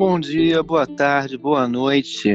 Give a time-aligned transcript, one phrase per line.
[0.00, 2.34] Bom dia, boa tarde, boa noite.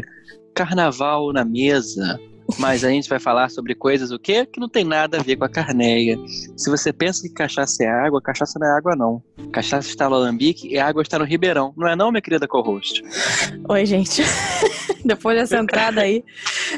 [0.53, 2.19] Carnaval na mesa.
[2.59, 4.45] Mas a gente vai falar sobre coisas o quê?
[4.45, 6.15] Que não tem nada a ver com a carneia.
[6.55, 9.19] Se você pensa que cachaça é água, cachaça não é água, não.
[9.51, 11.73] Cachaça está no alambique e a água está no ribeirão.
[11.75, 13.01] Não é não, minha querida co-host?
[13.67, 14.21] Oi, gente.
[15.03, 16.23] Depois dessa entrada aí.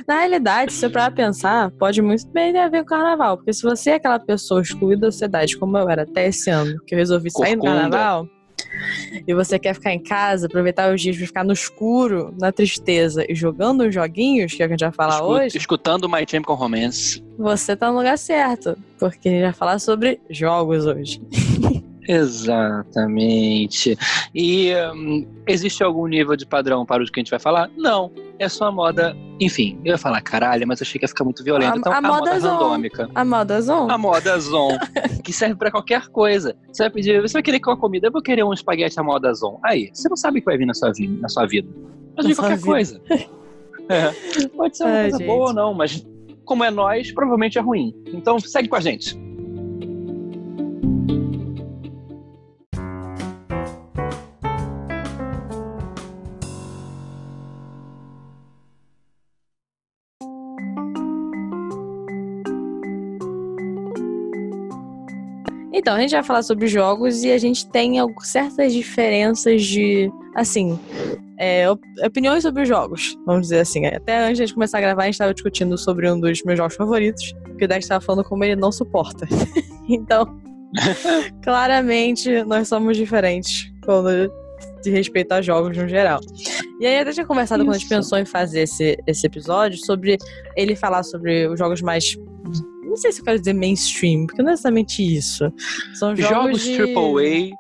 [0.08, 3.36] Na realidade, se para pensar, pode muito bem ter a ver com o carnaval.
[3.36, 6.82] Porque se você é aquela pessoa excluída da sociedade, como eu era até esse ano,
[6.88, 7.82] que eu resolvi sair do Corcunda.
[7.82, 8.30] carnaval,
[9.28, 13.26] e você quer ficar em casa, aproveitar os dias pra ficar no escuro, na tristeza
[13.30, 16.10] e jogando os joguinhos, que é o que a gente vai falar Escu- hoje, Escutando
[16.10, 17.24] My Chemical Romance.
[17.38, 18.78] você tá no lugar certo.
[19.00, 21.22] Porque a gente vai falar sobre jogos hoje.
[22.08, 23.98] Exatamente.
[24.34, 27.70] E hum, existe algum nível de padrão para o que a gente vai falar?
[27.78, 28.12] Não.
[28.40, 29.16] É só a moda.
[29.40, 31.74] Enfim, eu ia falar caralho, mas achei que ia ficar muito violento.
[31.74, 32.50] A- então, a a, moda, moda zon.
[32.58, 33.10] randômica.
[33.16, 33.90] A moda Zon.
[33.90, 34.78] A moda Zon,
[35.24, 36.56] que serve pra qualquer coisa.
[36.72, 39.04] Você vai pedir, você vai querer com a comida, eu vou querer um espaguete à
[39.04, 39.60] moda Zon.
[39.64, 41.68] Aí, você não sabe o que vai vir na sua, vi- na sua vida.
[42.16, 42.68] Mas Na de sua qualquer vida.
[42.72, 43.02] coisa.
[43.90, 44.12] É.
[44.50, 45.28] Pode ser uma Ai, coisa gente.
[45.28, 46.06] boa ou não, mas
[46.44, 47.96] como é nós, provavelmente é ruim.
[48.08, 49.18] Então segue com a gente.
[65.88, 70.78] Então, a gente vai falar sobre jogos e a gente tem certas diferenças de, assim,
[71.40, 73.86] é, op- opiniões sobre os jogos, vamos dizer assim.
[73.86, 76.44] Até antes de a gente começar a gravar, a gente estava discutindo sobre um dos
[76.44, 79.26] meus jogos favoritos, que o Dex estava falando como ele não suporta.
[79.88, 80.38] então,
[81.42, 84.30] claramente, nós somos diferentes quando
[84.84, 86.20] de respeito a jogos no geral.
[86.82, 87.96] E aí, até tinha conversado quando a gente Isso.
[87.96, 90.18] pensou em fazer esse, esse episódio sobre
[90.58, 92.18] ele falar sobre os jogos mais.
[92.98, 95.54] Não sei se eu quero dizer mainstream, porque não é exatamente isso.
[95.94, 96.82] São jogos, Jogos de...
[96.82, 97.52] AAA,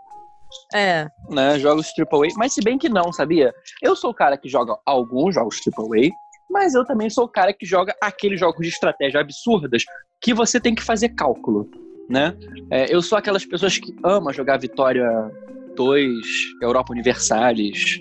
[0.74, 1.60] É, né?
[1.60, 3.54] Jogos AAA, mas se bem que não, sabia?
[3.80, 6.10] Eu sou o cara que joga alguns jogos AAA,
[6.50, 9.84] mas eu também sou o cara que joga aqueles jogos de estratégia absurdas
[10.20, 11.70] que você tem que fazer cálculo,
[12.10, 12.36] né?
[12.72, 15.08] É, eu sou aquelas pessoas que amam jogar Vitória
[15.76, 16.10] 2,
[16.64, 18.00] Europa Universalis,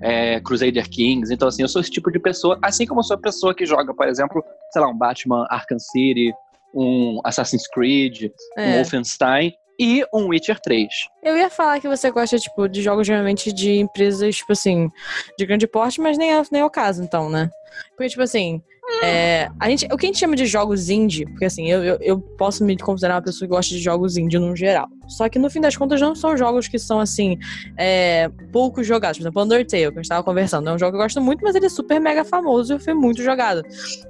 [0.00, 1.34] é, Crusader Kings.
[1.34, 3.66] Então, assim, eu sou esse tipo de pessoa, assim como eu sou a pessoa que
[3.66, 6.32] joga, por exemplo, sei lá, um Batman Arkham City,
[6.74, 8.76] um Assassin's Creed, um é.
[8.76, 10.88] Wolfenstein e um Witcher 3.
[11.22, 14.90] Eu ia falar que você gosta, tipo, de jogos geralmente de empresas, tipo assim,
[15.38, 17.48] de grande porte, mas nem é, nem é o caso, então, né?
[17.90, 18.60] Porque, tipo assim,
[19.02, 21.98] é, a gente, o que a gente chama de jogos indie, porque assim, eu, eu,
[22.00, 24.88] eu posso me considerar uma pessoa que gosta de jogos indie no geral.
[25.06, 27.38] Só que no fim das contas não são jogos que são, assim,
[27.76, 29.18] é, pouco jogados.
[29.18, 31.42] Por exemplo, Undertale, que a gente tava conversando, é um jogo que eu gosto muito,
[31.42, 33.62] mas ele é super mega famoso e foi muito jogado.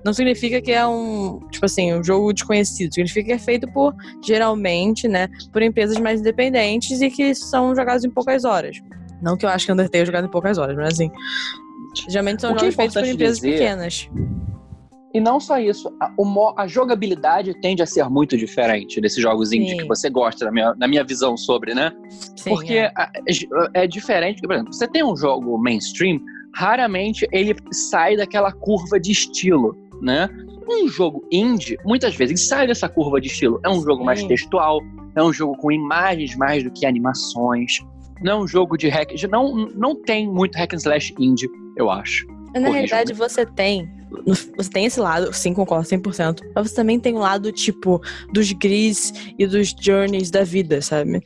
[0.05, 2.93] Não significa que é um, tipo assim, um jogo desconhecido.
[2.93, 8.05] Significa que é feito por, geralmente, né, por empresas mais independentes e que são jogados
[8.05, 8.77] em poucas horas.
[9.23, 11.11] Não que eu acho que Undertale é jogado em poucas horas, mas assim.
[12.09, 14.09] Geralmente são é jogos feitos por empresas dizer- pequenas.
[15.15, 19.53] E não só isso, a, o a jogabilidade tende a ser muito diferente desses jogos
[19.53, 19.77] indie Sim.
[19.79, 21.93] que você gosta, na minha, na minha visão sobre, né?
[22.37, 22.93] Sim, Porque é.
[22.95, 23.11] a-
[23.75, 24.43] é, diferente.
[24.43, 26.21] Por exemplo, você tem um jogo mainstream,
[26.55, 30.29] raramente ele sai daquela curva de estilo, né?
[30.71, 33.59] Um jogo indie, muitas vezes, sai dessa curva de estilo.
[33.65, 34.81] É um jogo mais textual,
[35.17, 37.79] é um jogo com imagens mais do que animações.
[38.23, 39.11] Não é um jogo de hack.
[39.31, 42.27] Não, não tem muito hack and slash indie, eu acho.
[42.55, 43.89] Na realidade, você tem.
[44.57, 46.41] Você tem esse lado, sim, concordo 100%.
[46.55, 48.01] Mas você também tem o lado, tipo,
[48.33, 51.23] dos gris e dos journeys da vida, sabe?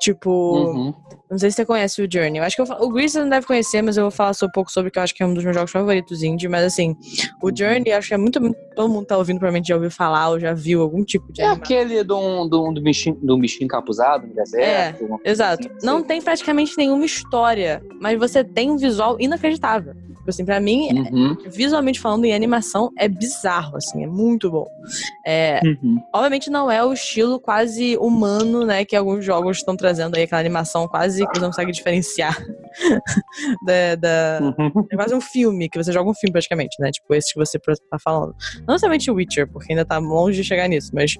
[0.00, 0.94] Tipo, Uhum.
[1.30, 2.38] não sei se você conhece o Journey.
[2.38, 4.46] Eu acho que eu, o Gris você não deve conhecer, mas eu vou falar só
[4.46, 6.48] um pouco sobre, que eu acho que é um dos meus jogos favoritos indie.
[6.48, 6.96] Mas assim,
[7.40, 8.40] o Journey, acho que é muito.
[8.74, 11.46] Todo mundo tá ouvindo, provavelmente já ouviu falar ou já viu algum tipo de É
[11.46, 15.06] aquele do, do, do, bichinho, do bichinho encapuzado no deserto.
[15.06, 15.68] coisa Exato.
[15.68, 19.94] assim, Não tem praticamente nenhuma história, mas você tem um visual inacreditável.
[20.22, 24.68] Tipo assim, pra mim, Uhum, visualmente falando, em animação, é bizarro, assim, é muito bom.
[25.26, 26.00] É, uhum.
[26.14, 30.40] obviamente não é o estilo quase humano, né, que alguns jogos estão trazendo aí, aquela
[30.40, 32.36] animação quase que você não consegue diferenciar
[33.66, 34.86] da, da- uhum.
[34.92, 36.90] É quase um filme, que você joga um filme praticamente, né?
[36.92, 37.58] Tipo, esse que você
[37.90, 38.32] tá falando.
[38.68, 41.14] Não somente o Witcher, porque ainda tá longe de chegar nisso, mas,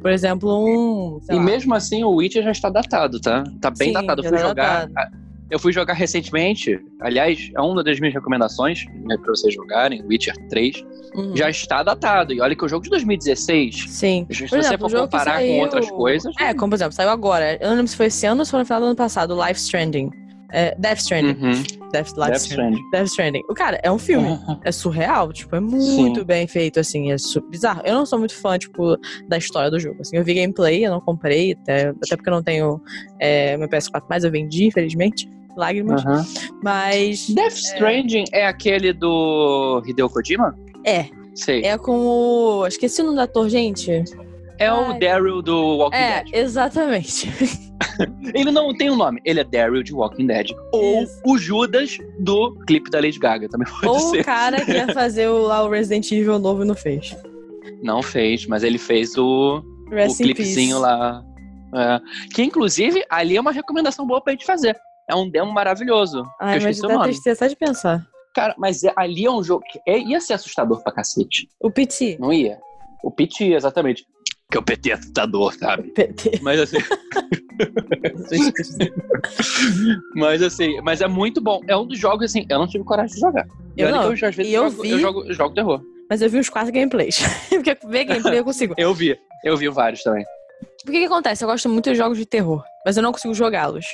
[0.00, 1.20] por exemplo, um.
[1.30, 3.44] E lá, mesmo assim, o Witcher já está datado, tá?
[3.60, 4.22] Tá bem Sim, datado.
[4.22, 4.86] Eu fui tá jogar.
[4.86, 5.26] datado.
[5.48, 10.34] Eu fui jogar recentemente, aliás, é uma das minhas recomendações né, pra vocês jogarem, Witcher
[10.48, 10.84] 3,
[11.14, 11.36] uhum.
[11.36, 12.32] já está datado.
[12.32, 14.26] E olha que o jogo de 2016, Sim.
[14.28, 16.34] se Por você exemplo, for comparar com saiu- outras coisas.
[16.40, 17.56] É, como por exemplo, saiu agora.
[17.60, 19.36] Eu não lembro se foi esse ano ou se foi no final do ano passado,
[19.46, 20.10] Life Stranding.
[20.52, 21.42] É, Death Stranding.
[21.42, 21.62] Uhum.
[21.92, 22.36] Death, Death Stranding.
[22.36, 22.90] Stranding.
[22.90, 23.42] Death Stranding.
[23.48, 24.38] O cara, é um filme.
[24.64, 26.24] É surreal, tipo, é muito Sim.
[26.24, 27.16] bem feito, assim, é
[27.50, 27.82] bizarro.
[27.84, 28.96] Eu não sou muito fã, tipo,
[29.28, 32.34] da história do jogo, assim, eu vi gameplay, eu não comprei, até, até porque eu
[32.34, 32.80] não tenho
[33.20, 35.28] é, meu PS4 mais, eu vendi, infelizmente.
[35.56, 36.04] lágrimas.
[36.04, 36.24] Aham.
[36.62, 38.46] Mas Death Stranding é.
[38.46, 40.56] aquele do Hideo Kojima?
[40.84, 41.62] é, Sei.
[41.64, 42.66] é com o.
[42.66, 44.04] Esqueci o nome do ator, gente.
[44.58, 44.98] É o Ai.
[44.98, 46.34] Daryl do Walking É, Dead.
[46.34, 47.30] exatamente.
[48.34, 50.48] Ele não tem um nome, ele é Daryl de Walking Dead.
[50.72, 51.20] Ou Isso.
[51.24, 54.20] o Judas do clipe da Lady Gaga, também pode Ou ser.
[54.20, 57.16] o cara que ia fazer o, lá o Resident Evil novo e não fez.
[57.82, 60.82] Não fez, mas ele fez o, o Rest clipezinho peace.
[60.82, 61.22] lá.
[61.74, 62.00] É.
[62.34, 64.76] Que inclusive ali é uma recomendação boa pra gente fazer.
[65.08, 66.22] É um demo maravilhoso.
[66.22, 68.06] que Ai, eu mas o dá tristeza só de pensar.
[68.34, 71.48] Cara, mas é- ali é um jogo que é- ia ser assustador pra cacete.
[71.60, 72.16] O PT.
[72.20, 72.58] Não ia?
[73.02, 74.04] O PT, exatamente.
[74.50, 75.90] Que é o PT assustador, sabe?
[75.90, 76.38] PT.
[76.42, 76.76] Mas assim.
[80.14, 81.60] mas assim, mas é muito bom.
[81.66, 83.46] É um dos jogos assim, eu não tive coragem de jogar.
[83.76, 84.04] Eu não.
[84.04, 85.82] eu, às vezes E eu jogo, vi- eu jogo, eu jogo terror.
[86.08, 87.20] Mas eu vi uns quatro gameplays.
[87.50, 88.74] Porque ver gameplay eu consigo.
[88.78, 89.16] Eu vi.
[89.44, 90.24] Eu vi vários também.
[90.86, 91.44] O que, que acontece?
[91.44, 93.84] Eu gosto muito de jogos de terror, mas eu não consigo jogá-los.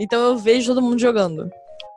[0.00, 1.48] Então eu vejo todo mundo jogando.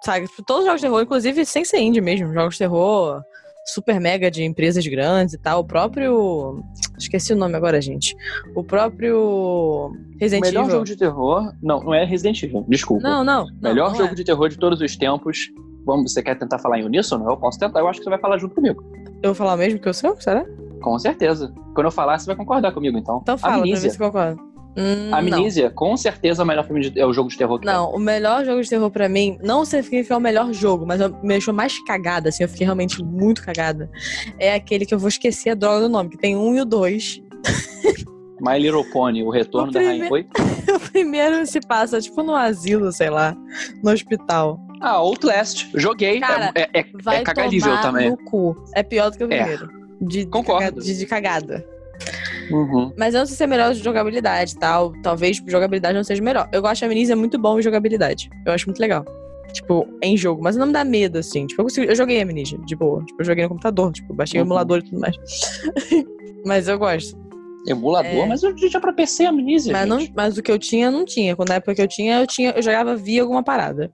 [0.03, 0.27] Sabe?
[0.27, 2.33] Tipo, Todos os jogos de terror, inclusive sem ser indie mesmo.
[2.33, 3.23] Jogos de terror
[3.65, 5.61] super mega de empresas grandes e tal.
[5.61, 6.63] O próprio.
[6.97, 8.15] Esqueci o nome agora, gente.
[8.55, 9.17] O próprio.
[9.17, 10.71] O Resident melhor Evil.
[10.71, 11.53] jogo de terror.
[11.61, 12.65] Não, não é Resident Evil.
[12.67, 13.03] Desculpa.
[13.03, 13.45] Não, não.
[13.45, 14.15] não, melhor não jogo é.
[14.15, 15.37] de terror de todos os tempos.
[15.85, 17.29] Vamos, você quer tentar falar em uníssono?
[17.29, 17.79] Eu posso tentar.
[17.79, 18.83] Eu acho que você vai falar junto comigo.
[19.21, 20.19] Eu vou falar mesmo que eu sou?
[20.19, 20.45] Será?
[20.81, 21.53] Com certeza.
[21.73, 23.19] Quando eu falar, você vai concordar comigo, então.
[23.21, 24.52] Então fala, pra ver se concorda.
[24.75, 25.69] Hum, não.
[25.75, 27.99] Com certeza é o melhor filme de, é o jogo de terror que Não, o
[27.99, 31.53] melhor jogo de terror pra mim, não significa o melhor jogo, mas eu- me deixou
[31.53, 33.89] mais cagada, assim, eu fiquei realmente muito cagada.
[34.39, 36.65] É aquele que eu vou esquecer a droga do nome, que tem um e o
[36.65, 37.21] dois.
[37.83, 37.93] tem.
[38.41, 40.09] My Little Pony, o retorno O da Rainha.
[40.09, 40.27] prime- Oi?
[40.75, 43.35] O primeiro se passa, tipo, no asilo, sei lá,
[43.83, 44.59] no hospital.
[44.81, 45.69] Ah, Outlast.
[45.75, 46.19] Joguei.
[46.19, 48.09] Cara, é, é, é, Vai é cagalível tomar também.
[48.09, 48.55] no cu.
[48.75, 49.37] É pior do que o É.
[49.37, 49.69] primeiro.
[50.01, 50.81] De, de Concordo.
[50.81, 51.63] De, de cagada.
[52.51, 52.93] Uhum.
[52.97, 54.93] Mas eu não sei se é melhor de jogabilidade e tal.
[55.01, 56.49] Talvez jogabilidade não seja melhor.
[56.51, 58.29] Eu gosto de Amnesia muito bom em jogabilidade.
[58.45, 59.05] Eu acho muito legal.
[59.53, 60.41] Tipo, em jogo.
[60.43, 61.45] Mas não me dá medo, assim.
[61.45, 63.03] Tipo, eu, consigo- eu joguei Amnesia, de boa.
[63.05, 63.91] Tipo, eu joguei no computador.
[63.91, 64.47] Tipo, baixei o Uhum.
[64.47, 65.15] emulador e tudo mais.
[66.45, 67.21] mas eu gosto.
[67.67, 68.25] Emulador, É.
[68.25, 69.71] mas eu tinha pra PC Amnesia.
[69.71, 71.35] Mas, não, mas o que eu tinha, não tinha.
[71.35, 73.89] Quando na época que eu tinha, eu tinha, eu jogava via alguma parada.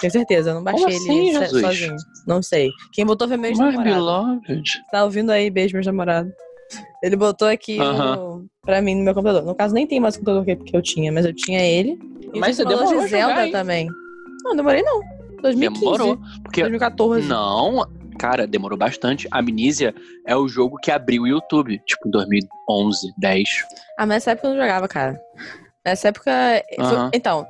[0.00, 1.60] Tenho certeza, eu não baixei assim, ele Jesus?
[1.60, 1.96] sozinho.
[2.26, 2.70] Não sei.
[2.94, 3.82] Quem botou foi meu My namorado.
[3.84, 4.62] beloved.
[4.90, 6.32] Tá ouvindo aí, beijo, meu namorado.
[7.02, 8.16] Ele botou aqui Aham.
[8.16, 9.42] no, pra mim no meu computador.
[9.44, 11.98] No caso, nem tem mais computador que, eu tinha, mas eu tinha ele.
[12.32, 13.52] E Mas você demorou de jogar, Zelda hein?
[13.52, 13.88] também.
[14.44, 15.00] Não, demorei não.
[15.42, 15.80] 2015.
[15.80, 16.18] Demorou.
[16.44, 17.26] Porque 2014.
[17.26, 17.86] Não,
[18.18, 19.26] cara, demorou bastante.
[19.30, 19.94] Amnesia
[20.26, 23.48] é o jogo que abriu o YouTube, tipo 2011, 10.
[23.98, 25.20] Ah, mas nessa época eu não jogava, cara.
[25.84, 26.30] Nessa época.
[26.76, 27.10] foi- Aham.
[27.14, 27.46] Então,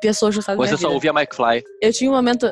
[0.00, 0.90] pessoas gostavam Você só vida.
[0.94, 1.62] ouvia Mike Fly.
[1.82, 2.50] Eu tinha um momento.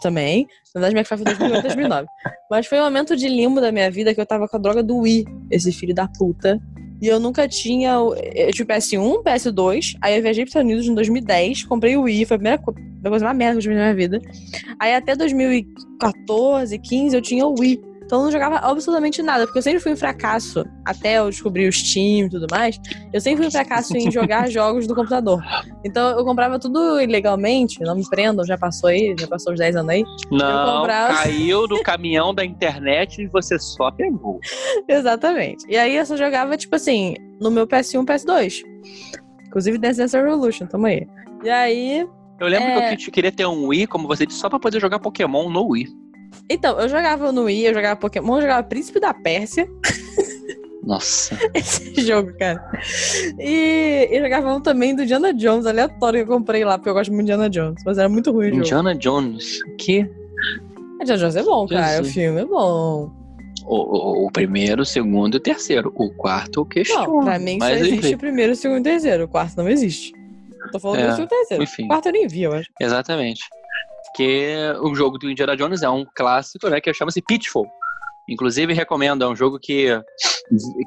[0.00, 0.46] Também.
[0.74, 2.06] Na verdade, minha foi 2008, 2009.
[2.50, 4.82] Mas foi um momento de limbo da minha vida que eu tava com a droga
[4.82, 6.60] do Wii, esse filho da puta.
[7.00, 8.00] E eu nunca tinha.
[8.00, 9.94] o- Eu tive PS1, PS2.
[10.02, 12.58] Aí eu viajei para os Estados Unidos em 2010, comprei o Wii, foi a primeira
[12.60, 14.20] coisa mais merda que eu tive na minha vida.
[14.80, 17.80] Aí até 2014, 15 eu tinha o Wii.
[18.08, 21.68] Então eu não jogava absolutamente nada, porque eu sempre fui um fracasso, até eu descobrir
[21.68, 22.80] o Steam e tudo mais.
[23.12, 25.42] Eu sempre fui um fracasso em jogar jogos do computador.
[25.84, 29.76] Então eu comprava tudo ilegalmente, não me prendam, já passou aí, já passou os 10
[29.76, 30.02] anos aí.
[30.32, 34.40] Não, comprava- caiu no caminhão da internet e você só pegou.
[34.88, 35.66] Exatamente.
[35.68, 38.62] E aí eu só jogava, tipo assim, no meu PS1, PS2.
[39.46, 41.06] Inclusive Dance Dance Revolution, tamo aí.
[41.44, 42.08] E aí.
[42.40, 42.96] Eu lembro É.
[42.96, 45.66] que eu queria ter um Wii, como você disse, só pra poder jogar Pokémon no
[45.72, 45.86] Wii.
[46.50, 49.68] Então, eu jogava no Wii, eu jogava Pokémon, eu jogava Príncipe da Pérsia,
[50.82, 51.36] Nossa.
[51.54, 52.64] esse jogo, cara.
[53.38, 56.94] E eu jogava um também do Indiana Jones, aleatório, que eu comprei lá, porque eu
[56.94, 57.82] gosto muito de Indiana Jones.
[57.84, 58.60] Mas era muito ruim o jogo.
[58.62, 59.58] Indiana Jones.
[59.78, 60.08] Que?
[61.02, 61.88] Indiana Jones é bom, cara.
[61.96, 62.08] Jesus.
[62.08, 63.10] O filme é bom.
[63.66, 65.92] O, o- o primeiro, o segundo e o terceiro.
[65.94, 67.16] O quarto eu questiono.
[67.18, 68.14] Não, pra mim só mas existe enfim.
[68.14, 69.24] o primeiro, o segundo e o terceiro.
[69.24, 70.12] O quarto não existe.
[70.64, 71.62] Eu tô falando É, do segundo e terceiro.
[71.64, 71.84] enfim.
[71.84, 72.70] O quarto eu nem vi, eu acho.
[72.80, 73.42] Exatamente.
[74.18, 76.80] Que o jogo do Indiana Jones é um clássico, né?
[76.80, 77.68] Que chama-se Pitfall.
[78.28, 79.22] Inclusive, recomendo.
[79.22, 79.86] É um jogo que,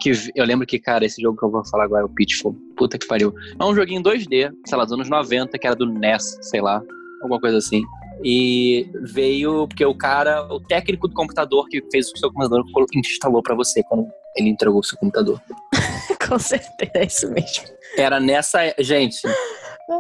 [0.01, 0.11] que.
[0.35, 2.53] Eu lembro que, cara, esse jogo que eu vou falar agora é o Pitfall.
[2.75, 3.33] Puta que pariu.
[3.57, 6.83] É um joguinho 2D, sei lá, dos anos 90, que era do NES, sei lá.
[7.21, 7.83] Alguma coisa assim.
[8.21, 13.41] E veio porque o cara, o técnico do computador que fez o seu computador, instalou
[13.41, 15.41] pra você quando ele entregou o seu computador.
[16.27, 17.63] Com certeza, é isso mesmo.
[17.97, 18.75] Era nessa.
[18.77, 19.21] Gente,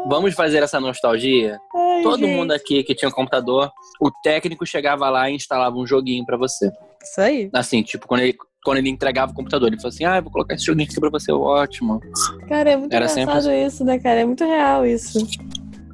[0.07, 1.59] vamos fazer essa nostalgia?
[1.75, 2.35] Ai, Todo gente.
[2.35, 6.37] mundo aqui que tinha um computador, o técnico chegava lá e instalava um joguinho pra
[6.37, 6.71] você.
[7.03, 7.49] Isso aí.
[7.53, 10.55] Assim, tipo, quando ele, quando ele entregava o computador, ele falou assim: Ah, vou colocar
[10.55, 11.99] esse joguinho aqui pra você, ótimo.
[12.47, 14.21] Cara, é muito Era sempre engraçado isso, né, cara?
[14.21, 15.19] É muito real isso.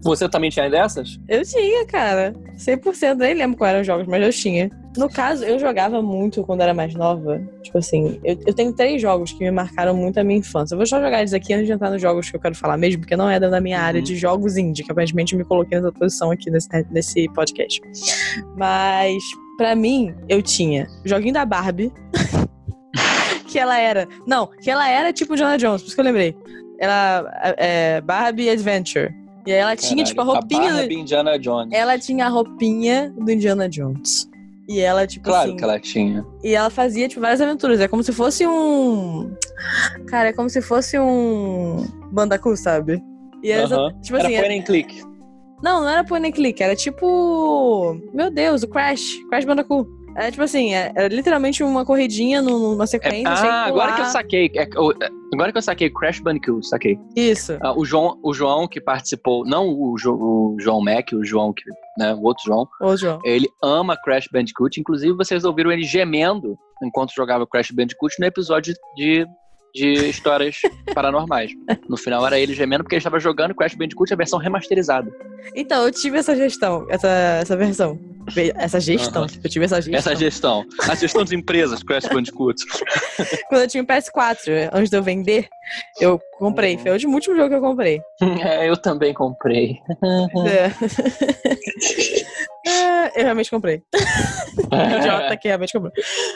[0.07, 1.19] Você também tinha dessas?
[1.27, 2.33] Eu tinha, cara.
[2.57, 3.15] 100%.
[3.17, 4.69] Nem lembro quais eram os jogos, mas eu tinha.
[4.97, 7.39] No caso, eu jogava muito quando era mais nova.
[7.61, 10.73] Tipo assim, eu, eu tenho três jogos que me marcaram muito a minha infância.
[10.73, 12.77] Eu vou só jogar eles aqui antes de entrar nos jogos que eu quero falar
[12.77, 14.03] mesmo, porque não é da minha área Uhum.
[14.03, 17.79] de jogos indie, que aparentemente eu me coloquei nessa posição aqui nesse, nesse podcast.
[18.55, 19.21] Mas,
[19.57, 21.91] pra mim, eu tinha joguinho da Barbie.
[23.47, 24.07] que ela era.
[24.25, 26.35] Não, que ela era tipo Jonah Jones, por isso que eu lembrei.
[26.79, 27.25] Ela
[27.57, 29.13] é Barbie Adventure.
[29.47, 30.71] E aí ela tinha, tipo, a roupinha.
[30.73, 31.69] do- Barbie Indiana Jones.
[31.73, 34.29] ela tinha a roupinha do Indiana Jones.
[34.67, 35.57] E ela, tipo Claro assim.
[35.57, 36.25] que ela tinha.
[36.43, 37.79] E ela fazia, tipo, várias aventuras.
[37.79, 39.31] É como se fosse um.
[40.07, 41.85] Cara, é como se fosse um.
[42.11, 43.01] Bandacu, sabe?
[43.41, 43.93] E era, Aham.
[44.01, 44.37] tipo Era assim.
[44.37, 45.01] point and click.
[45.63, 47.97] Não, não era point and click, era tipo.
[48.13, 49.13] Meu Deus, o Crash.
[49.29, 49.87] Crash Bandacu.
[50.17, 53.21] Era tipo assim, é- era literalmente uma corridinha num- numa É- sequência.
[53.21, 54.51] que ah, agora que eu saquei.
[54.55, 56.97] é, o- é, agora que eu saquei Crash Bandicoot, saquei.
[57.15, 57.55] Isso.
[57.61, 61.53] Ah, o, João, o João que participou, não o, Jo- o João Mac, o João
[61.53, 61.63] que,
[61.99, 63.19] né, o outro João, Ô, João.
[63.23, 64.79] ele ama Crash Bandicoot.
[64.79, 69.25] Inclusive, vocês ouviram ele gemendo enquanto jogava Crash Bandicoot no episódio de,
[69.77, 70.57] de histórias
[70.93, 71.51] paranormais.
[71.87, 75.11] No final era ele gemendo porque ele estava jogando Crash Bandicoot a versão remasterizada.
[75.55, 77.99] Então, eu tive essa gestão, essa, essa versão.
[78.55, 79.97] Essa gestão, tipo, eu tive essa gestão.
[79.97, 80.65] Essa gestão.
[80.89, 82.61] A gestão das empresas, Crash Bandicoot.
[83.47, 85.47] Quando eu tinha o PS4, antes de eu vender,
[86.01, 86.75] eu comprei.
[86.75, 86.79] Uhum.
[86.79, 88.01] Foi o último, último jogo que eu comprei.
[88.47, 89.77] É, eu também comprei.
[90.45, 90.71] É.
[92.67, 93.81] É, eu realmente comprei.
[94.99, 95.91] Idiota que realmente comprou.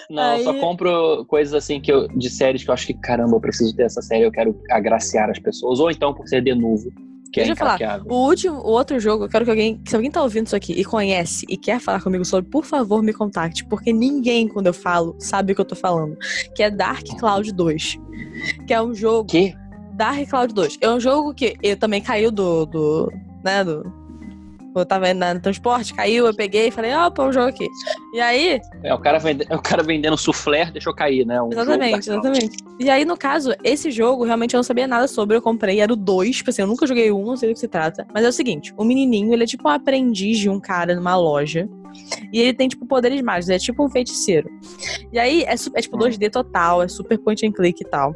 [0.10, 2.94] Não, eu só Aí- compro coisas assim que eu, de séries que eu acho que,
[2.94, 5.80] caramba, eu preciso ter essa série, eu quero agraciar as pessoas.
[5.80, 6.92] Ou então por ser de novo,
[7.32, 8.02] que é Deixa eu falar.
[8.10, 10.74] O último, o outro jogo, eu quero que alguém, se alguém tá ouvindo isso aqui
[10.74, 14.74] e conhece e quer falar comigo sobre, por favor, me contacte, porque ninguém, quando eu
[14.74, 16.18] falo, sabe o que eu tô falando.
[16.56, 17.98] Que é Dark Cloud 2.
[18.68, 19.30] Que é um jogo.
[19.30, 19.54] Que?
[19.94, 20.78] Dark Cloud 2.
[20.82, 22.66] É um jogo que eu também caiu do.
[22.66, 23.12] do
[23.44, 24.01] né, do.
[24.76, 27.68] Eu tava indo no transporte, caiu, eu peguei e falei, opa, um jogo aqui.
[28.14, 31.42] E aí, É o cara, vende, é o cara vendendo soufflé, deixou cair, né?
[31.42, 32.58] Um Exatamente, exatamente.
[32.80, 35.92] E aí, no caso, esse jogo realmente eu não sabia nada sobre, eu comprei, era
[35.92, 37.68] o 2, tipo assim, eu nunca joguei o 1, um, não sei do que se
[37.68, 38.08] trata.
[38.14, 41.16] Mas é o seguinte, o menininho, ele é tipo um aprendiz de um cara numa
[41.16, 41.68] loja.
[42.32, 44.50] E ele tem, tipo, poderes mágicos, é tipo um feiticeiro.
[45.12, 48.16] E aí, é, é tipo 2D total, é super point and click e tal.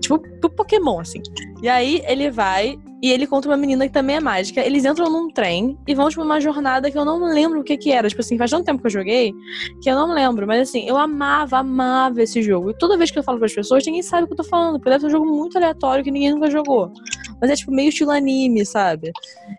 [0.00, 1.20] Tipo, pro Pokémon, assim.
[1.60, 4.60] E aí, ele vai e ele conta uma menina que também é mágica.
[4.60, 7.76] Eles entram num trem e vão, tipo, numa jornada que eu não lembro o que
[7.76, 8.08] que era.
[8.08, 9.32] Tipo assim, faz tanto tempo que eu joguei
[9.80, 10.46] que eu não lembro.
[10.46, 12.70] Mas assim, eu amava, amava esse jogo.
[12.70, 14.78] E toda vez que eu falo pras pessoas, ninguém sabe o que eu tô falando.
[14.78, 16.92] Porque deve ser um jogo muito aleatório que ninguém nunca jogou.
[17.40, 19.12] Mas é, tipo, meio estilo anime, sabe?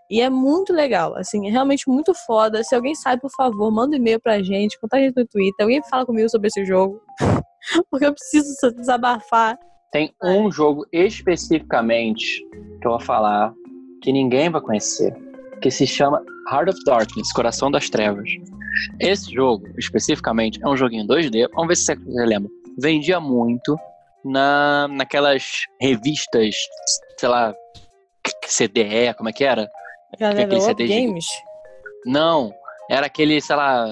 [0.09, 1.15] E é muito legal.
[1.15, 2.61] Assim, é realmente muito foda.
[2.61, 5.63] Se alguém sabe, por favor, manda um e-mail pra gente, conta a gente no Twitter.
[5.63, 6.99] Alguém fala comigo sobre esse jogo.
[7.89, 9.57] Porque eu preciso desabafar.
[9.91, 12.45] Tem um jogo especificamente
[12.81, 13.53] que eu vou falar
[14.01, 15.13] que ninguém vai conhecer,
[15.61, 18.29] que se chama Heart of Darkness, Coração das Trevas.
[18.99, 21.49] Esse jogo, especificamente, é um joguinho 2D.
[21.53, 22.49] Vamos ver se você lembra.
[22.77, 23.77] Vendia muito
[24.23, 25.43] na, naquelas
[25.81, 26.55] revistas,
[27.17, 27.53] sei lá,
[28.45, 29.67] CDE, como é que era?
[30.19, 31.25] Galera, CD de- Games.
[32.05, 32.53] Não,
[32.89, 33.85] era aquele, sei lá,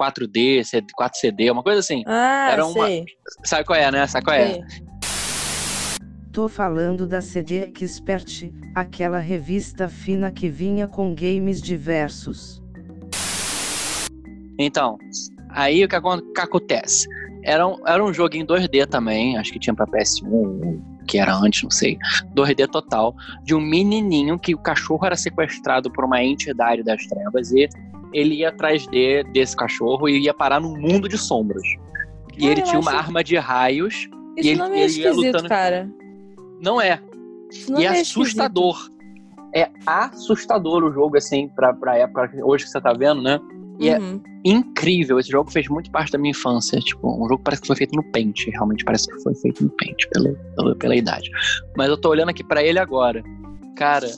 [0.00, 0.62] 4D,
[0.96, 2.02] 4CD, uma coisa assim.
[2.06, 3.04] Ah, Era uma- sei.
[3.44, 4.06] Sabe qual é, né?
[4.06, 4.52] Sabe qual é?
[4.54, 4.64] sei.
[6.34, 12.60] Tô falando da CD Expert, aquela revista fina que vinha com games diversos.
[14.58, 14.98] Então,
[15.50, 17.06] aí o que, acon- que acontece?
[17.44, 21.32] Era um, era um jogo em 2D também, acho que tinha pra PS1, que era
[21.36, 21.96] antes, não sei.
[22.34, 23.14] 2D total,
[23.44, 27.68] de um menininho que o cachorro era sequestrado por uma entidade das trevas e
[28.12, 31.62] ele ia atrás de, desse cachorro e ia parar num mundo de sombras.
[32.36, 33.94] E Cara, ele tinha uma acho- arma de raios.
[34.36, 35.88] Isso E ele- não é ele ia esquisito, lutando- cara.
[36.64, 37.00] Não é,
[37.68, 38.22] não e é é esquisito.
[38.22, 38.90] assustador.
[39.54, 43.38] É assustador o jogo, assim, pra, pra época hoje que você tá vendo, né?
[43.78, 44.20] E é Uhum.
[44.44, 45.18] incrível.
[45.18, 46.78] Esse jogo fez muito parte da minha infância.
[46.80, 48.46] Tipo, um jogo que parece que foi feito no Paint.
[48.52, 51.28] Realmente parece que foi feito no Paint, pela, pela, pela idade.
[51.76, 53.22] Mas eu tô olhando aqui pra ele agora.
[53.76, 54.08] Cara,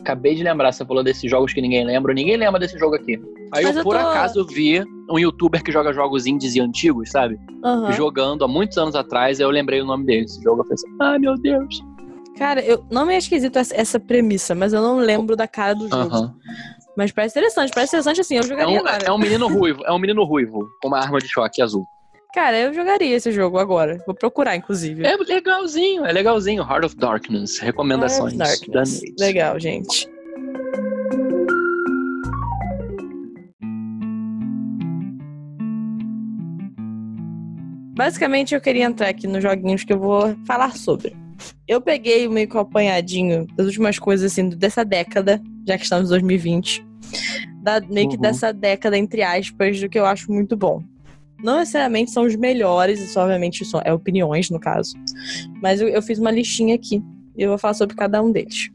[0.00, 2.12] acabei de lembrar, você falou desses jogos que ninguém lembra.
[2.12, 3.20] Ninguém lembra desse jogo aqui.
[3.52, 7.10] Aí eu, eu por tô- acaso, vi um youtuber que joga jogos indies e antigos,
[7.10, 7.38] sabe?
[7.64, 7.92] Aham.
[7.92, 9.38] Jogando há muitos anos atrás.
[9.40, 10.24] Aí eu lembrei o nome dele.
[10.24, 11.80] Esse jogo eu pensei, ai meu Deus.
[12.36, 15.88] Cara, eu não me é esquisito essa, premissa, mas eu não lembro da cara do
[15.88, 16.14] jogo.
[16.14, 16.34] Aham.
[16.96, 19.04] Mas parece interessante, parece interessante assim, eu É jogaria um, agora.
[19.04, 19.82] é um menino ruivo.
[19.84, 20.68] É um menino ruivo.
[20.80, 21.86] Com uma arma de choque azul.
[22.32, 23.98] Cara, eu jogaria esse jogo agora.
[24.06, 25.04] Vou procurar, inclusive.
[25.04, 26.62] É legalzinho, é legalzinho.
[26.62, 29.00] Heart of Darkness, recomendações Heart of da Darkness.
[29.02, 29.14] Nate.
[29.18, 30.08] Legal, gente.
[37.96, 41.14] Basicamente, eu queria entrar aqui nos joguinhos que eu vou falar sobre.
[41.66, 46.06] Eu peguei meio que um apanhadinho das últimas coisas assim dessa década, já que estamos
[46.08, 46.86] em 2020.
[47.62, 48.22] da, meio que Uhum.
[48.22, 50.82] dessa década, entre aspas, do que eu acho muito bom.
[51.42, 54.94] Não necessariamente são os melhores, isso obviamente são, é opiniões, no caso.
[55.62, 57.02] Mas eu, eu fiz uma listinha aqui
[57.36, 58.70] e eu vou falar sobre cada um deles.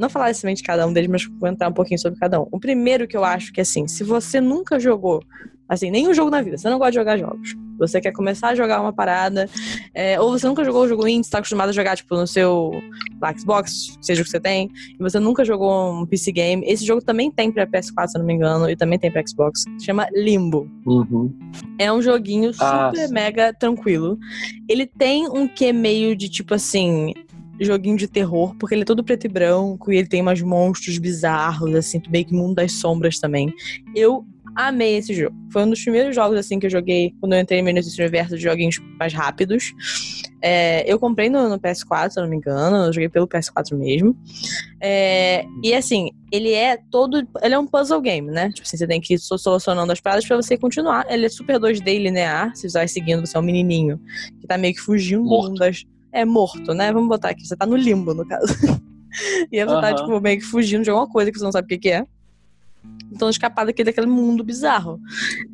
[0.00, 2.46] Não falar necessariamente cada um deles, mas vou entrar um pouquinho sobre cada um.
[2.50, 5.22] O primeiro que eu acho que, assim, se você nunca jogou,
[5.68, 8.54] assim, nenhum jogo na vida, você não gosta de jogar jogos, você quer começar a
[8.54, 9.48] jogar uma parada,
[9.94, 12.26] é, ou você nunca jogou o jogo indie, você tá acostumado a jogar, tipo, no
[12.26, 12.70] seu
[13.38, 17.02] Xbox, seja o que você tem, e você nunca jogou um PC game, esse jogo
[17.02, 19.64] também tem pra PS4, se eu não me engano, e também tem pra Xbox.
[19.82, 20.66] Chama Limbo.
[20.86, 21.30] Uhum.
[21.78, 23.12] É um joguinho Ah, super sim.
[23.14, 24.18] mega tranquilo.
[24.68, 27.12] Ele tem um quê meio de tipo assim.
[27.64, 30.98] Joguinho de terror, porque ele é todo preto e branco e ele tem umas monstros
[30.98, 33.52] bizarros, assim, meio que mundo das sombras também.
[33.94, 34.24] Eu
[34.56, 35.34] amei esse jogo.
[35.52, 38.42] Foi um dos primeiros jogos, assim, que eu joguei quando eu entrei nesse universo de
[38.42, 39.72] joguinhos mais rápidos.
[40.42, 43.76] É, eu comprei no, no PS4, se eu não me engano, eu joguei pelo PS4
[43.76, 44.16] mesmo.
[44.80, 47.26] É, e assim, ele é todo.
[47.42, 48.48] Ele é um puzzle game, né?
[48.50, 51.04] Tipo assim, você tem que ir so- solucionando as paradas pra você continuar.
[51.08, 52.54] Ele é super 2D linear.
[52.56, 54.00] Se você vai seguindo, você é um menininho
[54.40, 55.48] que tá meio que fugindo do Morto.
[55.50, 55.84] mundo das.
[56.12, 56.92] É morto, né?
[56.92, 57.46] Vamos botar aqui.
[57.46, 58.46] Você tá no limbo, no caso.
[59.50, 61.66] e aí você tá, tipo, meio que fugindo de alguma coisa que você não sabe
[61.66, 62.06] o que, que é.
[63.12, 64.98] Então, escapar daqui daquele mundo bizarro.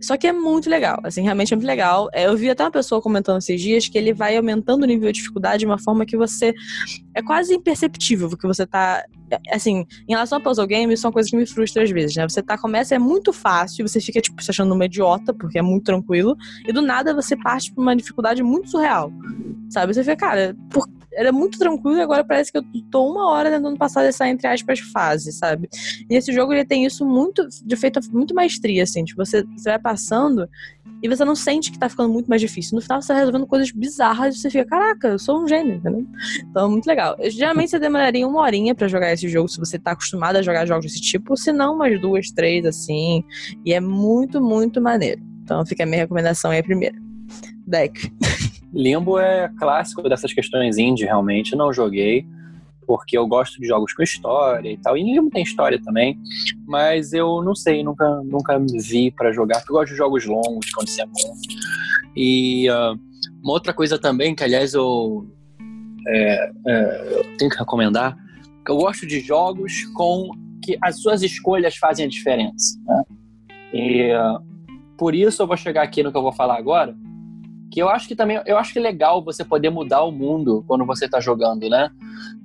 [0.00, 2.08] Só que é muito legal, assim, realmente é muito legal.
[2.12, 5.10] É, eu vi até uma pessoa comentando esses dias que ele vai aumentando o nível
[5.10, 6.54] de dificuldade de uma forma que você.
[7.14, 9.04] É quase imperceptível porque você tá.
[9.50, 12.28] Assim, em relação a puzzle games, são coisas que me frustram às vezes, né?
[12.28, 15.62] Você tá, começa, é muito fácil, você fica, tipo, se achando uma idiota, porque é
[15.62, 19.12] muito tranquilo, e do nada você parte pra uma dificuldade muito surreal.
[19.71, 19.92] Sabe?
[19.95, 23.50] Você fica, cara, por- era muito tranquilo e agora parece que eu tô uma hora
[23.50, 25.68] tentando passar dessa, entre aspas, fase, sabe?
[26.08, 29.02] E esse jogo ele tem isso muito, de feito muito maestria, assim.
[29.04, 30.49] Tipo, você, você vai passando
[31.02, 32.76] e você não sente que tá ficando muito mais difícil.
[32.76, 35.76] No final você tá resolvendo coisas bizarras e você fica, caraca, eu sou um gênio,
[35.76, 36.06] entendeu?
[36.50, 37.16] Então é muito legal.
[37.25, 40.66] Geralmente você demoraria uma horinha pra jogar esse jogo se você tá acostumado a jogar
[40.66, 43.25] jogos desse tipo, se não umas duas, três, assim.
[43.64, 45.23] E é muito, muito maneiro.
[45.42, 46.96] Então fica a minha recomendação aí a primeira.
[47.66, 48.12] Deck.
[48.76, 51.56] Limbo é clássico dessas questões indie, realmente.
[51.56, 52.26] Não joguei,
[52.87, 54.99] porque eu gosto de jogos com história e tal.
[54.99, 56.18] E Limbo tem história também,
[56.66, 59.61] mas eu não sei, nunca, nunca vi pra jogar.
[59.61, 61.35] porque Eu gosto de jogos longos, quando isso é bom.
[62.14, 62.94] E ah,
[63.42, 65.27] uma outra coisa também, que aliás eu,
[66.07, 68.14] é, é, eu tenho que recomendar,
[68.64, 70.29] que eu gosto de jogos com
[70.62, 72.79] que as suas escolhas fazem a diferença.
[72.85, 73.05] Né?
[73.72, 74.38] E ah,
[74.98, 76.94] por isso eu vou chegar aqui no que eu vou falar agora
[77.70, 80.64] que eu acho que também eu acho que é legal você poder mudar o mundo
[80.66, 81.90] quando você tá jogando, né?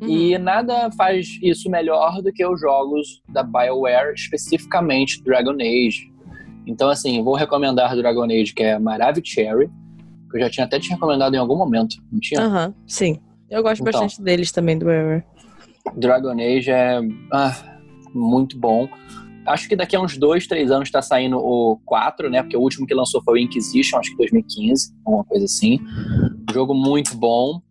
[0.02, 6.12] E nada faz isso melhor do que os jogos da BioWare, especificamente Dragon Age.
[6.66, 9.70] Então, assim, vou recomendar Dragon Age, que é Maravicherry,
[10.30, 12.42] que eu já tinha até te recomendado em algum momento, não tinha?
[12.42, 13.20] Aham, sim.
[13.50, 13.92] Eu gosto Então.
[13.92, 15.24] bastante deles também, do BioWare.
[15.96, 17.00] Dragon Age é
[17.34, 17.56] ah,
[18.14, 18.88] muito bom.
[19.46, 22.42] Acho que daqui a uns dois, três anos tá saindo o 4, né?
[22.44, 25.80] Porque o último que lançou foi o Inquisition, acho que 2015, alguma coisa assim.
[26.52, 27.62] Jogo muito bom.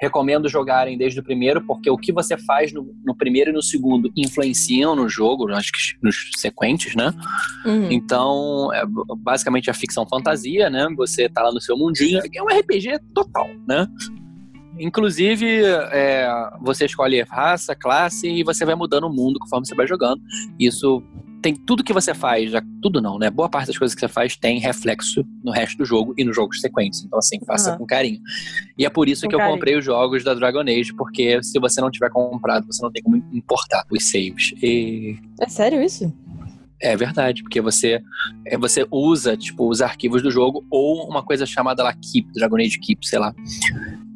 [0.00, 3.62] Recomendo jogarem desde o primeiro, porque o que você faz no, no primeiro e no
[3.62, 7.12] segundo influenciam no jogo, acho que nos sequentes, né?
[7.64, 7.92] Uhum.
[7.92, 8.82] Então, é
[9.18, 10.88] basicamente a ficção fantasia, né?
[10.96, 12.20] Você tá lá no seu mundinho.
[12.34, 13.86] É um RPG total, né?
[14.78, 15.46] Inclusive,
[15.90, 16.28] é,
[16.60, 20.20] você escolhe raça, classe e você vai mudando o mundo conforme você vai jogando.
[20.58, 21.02] Isso
[21.42, 23.28] tem tudo que você faz, já, tudo não, né?
[23.28, 26.36] Boa parte das coisas que você faz tem reflexo no resto do jogo e nos
[26.36, 27.02] jogos sequentes.
[27.04, 27.78] Então, assim, faça Aham.
[27.78, 28.20] com carinho.
[28.78, 29.56] E é por isso Com que eu carinho.
[29.56, 33.02] comprei os jogos da Dragon Age, porque se você não tiver comprado, você não tem
[33.02, 34.52] como importar os saves.
[34.62, 36.12] E É sério isso?
[36.84, 38.02] é verdade, porque você
[38.44, 42.56] é, você usa tipo os arquivos do jogo ou uma coisa chamada lá Keep, Dragon
[42.56, 43.32] Age Keep, sei lá.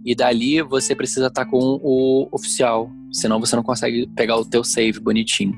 [0.07, 4.63] E dali você precisa estar com o oficial, senão você não consegue pegar o teu
[4.63, 5.53] save bonitinho.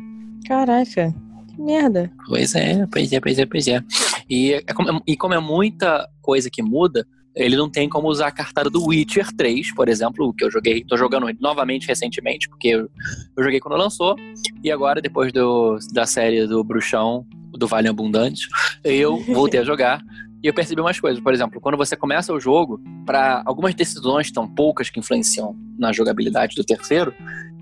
[0.46, 1.14] Caraca.
[1.54, 2.10] Que merda.
[2.26, 3.84] Pois é, pois é, pois é, pois é.
[4.28, 7.06] E, é como, e como é muita coisa que muda,
[7.36, 10.82] ele não tem como usar a cartada do Witcher 3, por exemplo, que eu joguei,
[10.82, 12.90] tô jogando novamente recentemente, porque eu,
[13.36, 14.16] eu joguei quando lançou,
[14.64, 18.48] e agora, depois do, da série do Bruxão, do Vale Abundante,
[18.82, 20.02] eu voltei a jogar.
[20.42, 24.30] E eu percebi umas coisas, por exemplo, quando você começa o jogo, para algumas decisões
[24.30, 27.12] tão poucas que influenciam na jogabilidade do terceiro,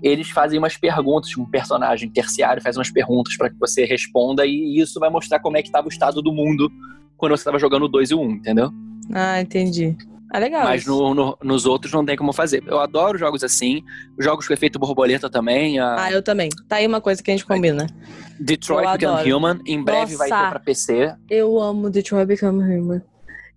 [0.01, 4.79] eles fazem umas perguntas, um personagem terciário faz umas perguntas para que você responda e
[4.79, 6.71] isso vai mostrar como é que estava o estado do mundo
[7.17, 8.71] quando você estava jogando o 2 e o 1, entendeu?
[9.11, 9.97] Ah, entendi.
[10.31, 10.63] Ah, legal.
[10.63, 12.61] Mas no- no- nos outros não tem como fazer.
[12.67, 13.81] Eu adoro jogos assim,
[14.19, 16.49] jogos com efeito borboleta também, a Ah, eu também.
[16.67, 17.87] Tá aí uma coisa que a gente combina.
[18.39, 19.37] Detroit eu Become adoro.
[19.37, 20.49] Human, em breve vai ter Nossa.
[20.49, 21.13] pra PC.
[21.29, 23.01] Eu amo Detroit Become Human.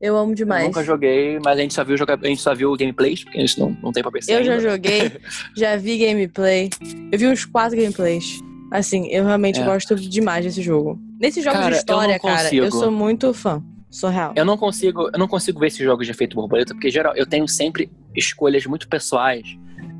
[0.00, 0.62] Eu amo demais.
[0.62, 3.40] Eu nunca joguei, mas a gente só viu, a gente só viu gameplays, porque a
[3.42, 4.70] gente não, não tem pra PC Eu já ainda.
[4.70, 5.12] joguei,
[5.56, 6.70] já vi gameplay.
[7.12, 8.40] Eu vi uns quatro gameplays.
[8.70, 9.64] Assim, eu realmente É.
[9.64, 10.98] gosto demais desse jogo.
[11.20, 13.62] Nesses jogos Cara, de eu história, não cara, eu sou muito fã.
[13.90, 14.32] Sou real.
[14.36, 17.26] Eu não consigo, eu não consigo ver esses jogos de efeito borboleta, porque geral, eu
[17.26, 19.42] tenho sempre escolhas muito pessoais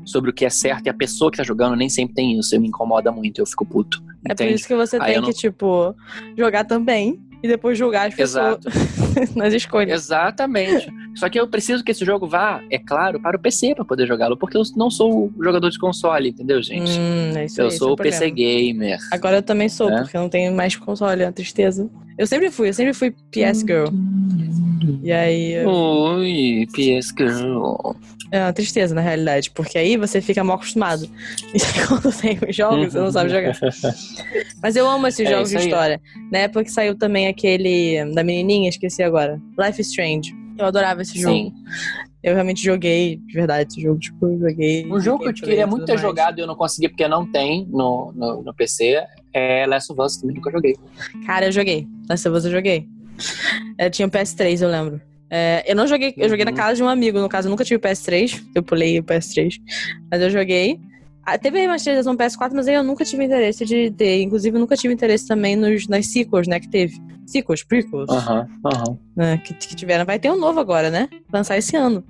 [0.05, 2.55] sobre o que é certo e a pessoa que tá jogando nem sempre tem isso.
[2.55, 4.01] E me incomoda muito, eu fico puto.
[4.27, 5.93] É por isso que você Aí tem não- que, tipo,
[6.37, 8.59] jogar também e depois julgar as pessoas
[9.35, 10.03] nas escolhas.
[10.03, 10.87] Exatamente.
[11.15, 14.07] Só que eu preciso que esse jogo vá, é claro, para o PC para poder
[14.07, 16.91] jogá-lo, porque eu não sou jogador de console, entendeu, gente?
[16.91, 18.35] Hum, é isso eu aí, esse é sou o PC problema.
[18.35, 18.99] gamer.
[19.11, 20.01] Agora eu também sou, É?
[20.03, 21.89] porque eu não tenho mais console, é uma tristeza.
[22.21, 23.87] Eu sempre fui, eu sempre fui PS Girl.
[25.01, 27.93] E aí eu- Oi, PS Girl.
[28.31, 31.09] é uma tristeza, na realidade, porque aí você fica mal acostumado.
[31.51, 33.57] E quando tem os jogos, você não sabe jogar.
[34.61, 35.99] Mas eu amo esses É jogos de história.
[36.31, 39.41] Na época que saiu também aquele da menininha, esqueci agora.
[39.59, 40.31] Life is Strange.
[40.59, 41.33] Eu adorava esse jogo.
[41.35, 41.53] Sim.
[42.23, 43.99] Eu realmente joguei, de verdade, esse jogo.
[43.99, 44.85] Tipo, eu joguei.
[44.85, 46.01] Um jogo que eu queria muito ter mais.
[46.01, 49.01] jogado e eu não consegui porque não tem no, no, no PC
[49.33, 50.75] é Last of Us, também nunca joguei.
[51.25, 51.87] Cara, eu joguei.
[52.09, 52.85] Last of Us eu joguei.
[53.77, 55.01] É, tinha o PS3, eu lembro.
[55.29, 56.57] É, eu não joguei, eu joguei na Uhum.
[56.57, 59.59] casa de um amigo, no caso, eu nunca tive o PS3, eu pulei o PS3,
[60.11, 60.79] mas eu joguei.
[61.23, 64.21] Ah, teve a remasterização PS4, mas aí eu nunca tive interesse de ter.
[64.23, 66.99] Inclusive, eu nunca tive interesse também nos, nas sequels, né, que teve.
[67.27, 68.97] Sequels, prequels, Aham, aham.
[69.15, 70.03] né, que, que tiveram.
[70.05, 71.07] Vai ter um novo agora, né?
[71.31, 72.03] Lançar esse ano.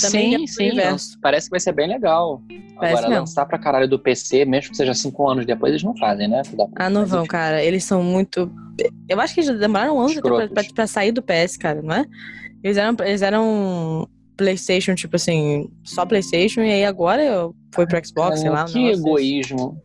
[0.00, 0.64] Também é Sim, do sim.
[0.70, 1.18] universo.
[1.20, 2.42] Parece que vai ser bem legal.
[2.76, 3.20] Parece Agora, mesmo.
[3.20, 6.42] lançar pra caralho do PC, mesmo que seja cinco anos depois, eles não fazem, né?
[6.76, 7.62] Ah, não vão, cara.
[7.62, 8.50] Eles são muito.
[9.08, 11.94] Eu acho que eles demoraram anos até pra, pra- pra sair do PS, cara, não
[11.94, 12.04] é?
[12.62, 14.08] Eles eram, eles eram
[14.38, 18.62] PlayStation, tipo assim, só PlayStation, e aí agora eu foi pro Xbox, sei lá.
[18.62, 19.76] um que egoísmo.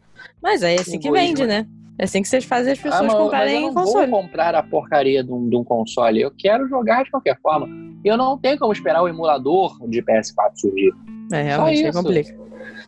[0.42, 1.28] Mas é assim que egoísmo.
[1.28, 1.66] vende, né?
[1.98, 4.12] É assim que vocês fazem as pessoas Ah, mas- comprarem mas eu não console.
[4.12, 6.22] vou comprar a porcaria de um, de um console.
[6.22, 7.68] Eu quero jogar de qualquer forma.
[8.04, 10.94] E eu não tenho como esperar o emulador de PS4 surgir.
[11.32, 11.98] É, realmente, é isso.
[11.98, 12.36] complica.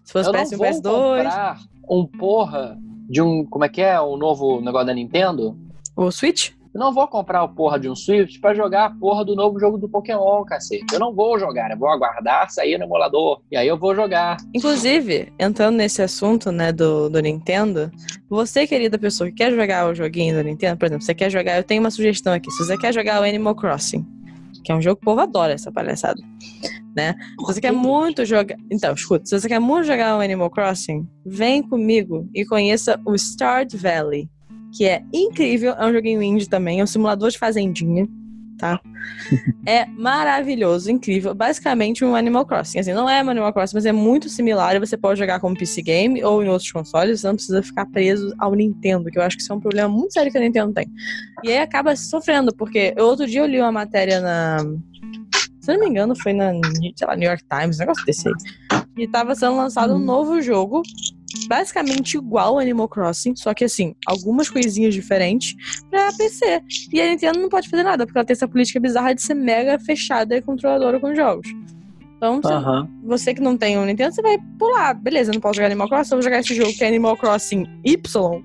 [0.03, 0.81] Se fosse eu não PS1, vou PS2,
[1.23, 2.77] comprar um porra
[3.09, 3.45] de um...
[3.45, 3.99] Como é que é?
[3.99, 5.57] O novo negócio da Nintendo?
[5.95, 6.51] o Switch?
[6.75, 9.57] Eu não vou comprar a porra de um Switch pra jogar a porra do novo
[9.57, 10.83] jogo do Pokémon, cacete.
[10.91, 13.41] Eu não vou jogar, eu vou aguardar sair no emulador.
[13.49, 14.35] E aí eu vou jogar.
[14.53, 17.89] Inclusive, entrando nesse assunto, né, do, do Nintendo,
[18.29, 21.55] você, querida pessoa que quer jogar o joguinho do Nintendo, por exemplo, você quer jogar,
[21.55, 22.51] eu tenho uma sugestão aqui.
[22.51, 24.05] Se você quer jogar o Animal Crossing,
[24.61, 26.21] que é um jogo que o povo adora essa palhaçada,
[26.93, 27.15] né?
[27.39, 28.57] Se você quer muito jogar.
[28.69, 33.15] Então, escuta, se você quer muito jogar o Animal Crossing, vem comigo e conheça o
[33.15, 34.29] Start Valley,
[34.75, 38.07] que é incrível, é um joguinho indie também, é um simulador de fazendinha.
[38.57, 38.79] Tá?
[39.67, 41.33] É maravilhoso, incrível.
[41.33, 42.79] Basicamente um Animal Crossing.
[42.79, 44.79] Assim, não é um Animal Crossing, mas é muito similar.
[44.79, 47.21] Você pode jogar como PC game ou em outros consoles.
[47.21, 49.89] Você não precisa ficar preso ao Nintendo, que eu acho que isso é um problema
[49.89, 50.87] muito sério que a Nintendo tem.
[51.43, 54.57] E aí acaba sofrendo, porque eu, outro dia eu li uma matéria na.
[55.59, 56.51] Se não me engano, foi na
[56.95, 58.35] sei lá, New York Times, um negócio desse aí.
[58.97, 60.83] E tava sendo lançado um novo jogo,
[61.47, 65.55] basicamente igual ao Animal Crossing, só que assim, algumas coisinhas diferentes
[65.89, 66.61] pra PC.
[66.91, 69.33] E a Nintendo não pode fazer nada, porque ela tem essa política bizarra de ser
[69.33, 71.47] mega fechada e controladora com jogos.
[72.17, 72.41] Então,
[73.03, 74.93] você, que não tem um Nintendo, você vai pular.
[74.93, 77.17] Beleza, eu não posso jogar Animal Crossing, eu vou jogar esse jogo que é Animal
[77.17, 78.43] Crossing Y,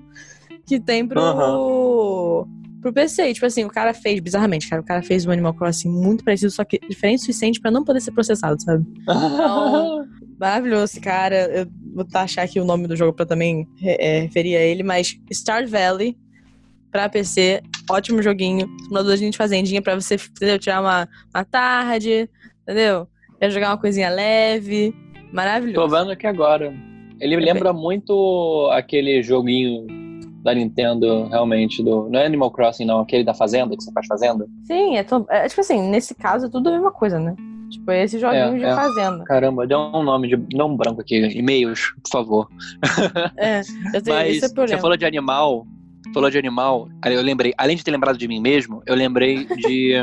[0.65, 2.47] que tem pro.
[2.81, 5.53] Pro PC, E, tipo assim, o cara fez, bizarramente, cara, o cara fez um Animal
[5.53, 8.83] Crossing muito parecido, só que diferente o suficiente pra não poder ser processado, sabe?
[9.07, 10.07] Então,
[10.41, 11.35] Maravilhoso esse cara.
[11.51, 15.15] Eu vou taxar aqui o nome do jogo pra também é, referir a ele, mas
[15.31, 16.17] Star Valley
[16.91, 18.67] pra PC, ótimo joguinho.
[18.83, 20.57] Simulador de fazendinha pra você entendeu?
[20.57, 22.27] tirar uma, uma tarde,
[22.63, 23.07] entendeu?
[23.39, 24.91] Quer jogar uma coisinha leve.
[24.91, 25.95] Tô Maravilhoso.
[25.95, 26.73] vendo aqui agora.
[27.19, 29.85] Ele lembra muito aquele joguinho
[30.43, 32.09] da Nintendo, realmente, do.
[32.09, 34.47] Não é Animal Crossing, não, aquele da Fazenda, que você faz fazenda.
[34.63, 37.35] Sim, é, to- é, tipo assim, nesse caso é tudo a mesma coisa, né?
[37.71, 38.75] Tipo, esse joguinho É, de é.
[38.75, 39.23] fazenda.
[39.23, 40.35] Caramba, deu um nome de.
[40.55, 41.15] Dá um branco aqui.
[41.37, 42.47] E-mails, por favor.
[43.37, 43.61] É,
[43.93, 44.81] eu tenho, Mas esse é o você problema.
[44.81, 45.65] falou de animal.
[46.13, 46.89] Falou de animal.
[47.05, 49.95] Eu lembrei, além de ter lembrado de mim mesmo, eu lembrei de.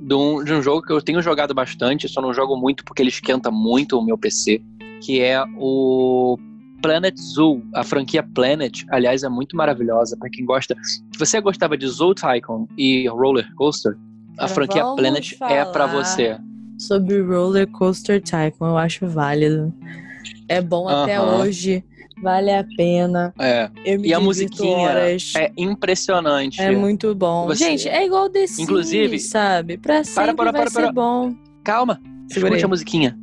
[0.00, 3.02] De um, de um jogo que eu tenho jogado bastante, só não jogo muito porque
[3.02, 4.62] ele esquenta muito o meu PC,
[5.02, 6.38] que é o
[6.80, 10.76] Planet Zoo, a franquia Planet, aliás, é muito maravilhosa para quem gosta.
[10.84, 13.96] Se você gostava de Zoo Tycoon e Roller Coaster,
[14.38, 16.38] a franquia vamos Planet é para falar você.
[16.78, 19.72] Sobre Roller Coaster Tycoon, eu acho válido.
[20.48, 21.40] É bom até Aham.
[21.42, 21.84] hoje.
[22.22, 23.32] Vale a pena.
[23.38, 25.32] É, E a musiquinha horas.
[25.36, 26.60] é impressionante.
[26.60, 27.46] É muito bom.
[27.46, 29.78] Você- Gente, é igual The Sims, Inclusive- sabe?
[29.78, 30.92] Pra sempre para, vai para, ser para.
[30.92, 31.32] bom.
[31.62, 32.64] Calma, Segura escute aí.
[32.64, 33.18] a musiquinha.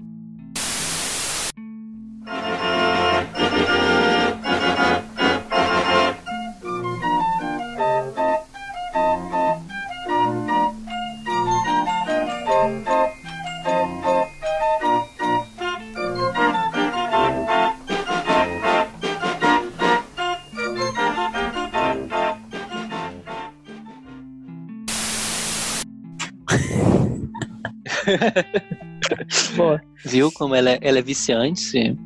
[30.06, 31.60] Viu como ela é, ela é viciante?
[31.60, 31.98] sim.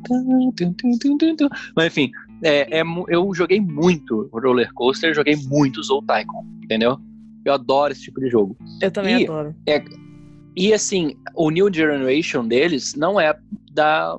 [1.75, 2.11] Mas enfim,
[2.43, 6.97] é, é eu joguei muito Roller Coaster, joguei muito Soul Tycoon, entendeu?
[7.45, 8.57] Eu adoro esse tipo de jogo.
[8.81, 9.55] Eu também Ih, adoro.
[10.55, 13.37] E assim, o New Generation deles não é
[13.71, 14.17] da,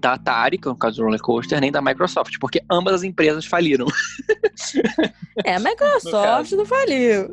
[0.00, 3.02] da Atari, que é o caso do Roller Coaster, nem da Microsoft, porque ambas as
[3.02, 3.86] empresas faliram.
[5.44, 7.32] É, a Microsoft não faliu.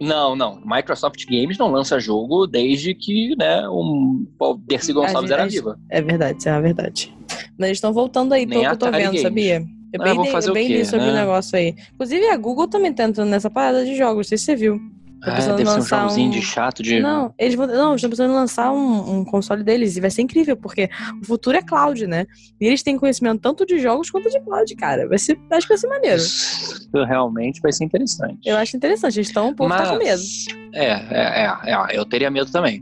[0.00, 0.60] Não, não.
[0.64, 5.78] Microsoft Games não lança jogo desde que, né, um o Dercy Gonçalves era viva.
[5.90, 7.12] É verdade, isso é uma verdade.
[7.58, 9.22] Mas eles estão voltando aí, pelo que eu tô vendo, Games.
[9.22, 9.64] sabia?
[9.92, 11.20] Eu Ah, bem, li- eu o bem quê, li sobre o né?
[11.20, 11.74] negócio aí.
[11.94, 14.78] Inclusive, a Google também tá entrando nessa parada de jogos, não sei se você viu.
[15.26, 17.00] Tá Ah, precisando deve ser um jogozinho um- de chato de.
[17.00, 17.66] Não, eles vão.
[17.66, 20.88] Não, estão precisando lançar um, um console deles e vai ser incrível, porque
[21.20, 22.26] o futuro é cloud, né?
[22.60, 25.08] E eles têm conhecimento tanto de jogos quanto de cloud, cara.
[25.08, 26.16] Vai ser, acho que vai ser maneiro.
[26.18, 28.38] Isso realmente vai ser interessante.
[28.48, 29.16] Eu acho interessante.
[29.16, 30.22] Eles estão um pouco tá com medo.
[30.72, 32.80] É, é, é, é, eu teria medo também.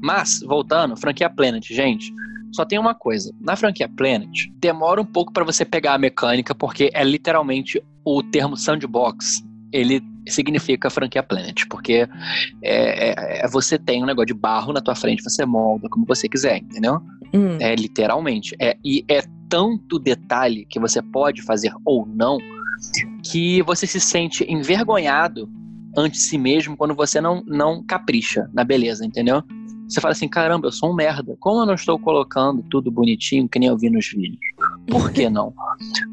[0.00, 2.10] Mas, voltando, franquia Planet, gente,
[2.52, 3.34] só tem uma coisa.
[3.38, 8.22] Na franquia Planet, demora um pouco pra você pegar a mecânica, porque é literalmente o
[8.22, 9.42] termo sandbox.
[9.70, 12.08] Ele significa franquia Planet, porque
[12.62, 16.06] é, é- é- você tem um negócio de barro na tua frente, você molda como
[16.06, 17.00] você quiser, entendeu?
[17.34, 17.56] Hum.
[17.60, 18.54] É literalmente.
[18.60, 22.38] É, e é tanto detalhe que você pode fazer ou não
[23.22, 25.48] que você se sente envergonhado
[25.96, 29.42] ante si mesmo quando você não, não capricha na beleza, entendeu?
[29.88, 31.36] Você fala assim, caramba, eu sou um merda.
[31.38, 34.40] Como eu não estou colocando tudo bonitinho que nem eu vi nos vídeos?
[34.88, 35.52] Por que não?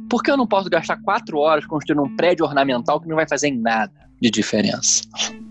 [0.09, 3.27] Por que eu não posso gastar quatro horas construindo um prédio ornamental que não vai
[3.27, 5.03] fazer nada de diferença?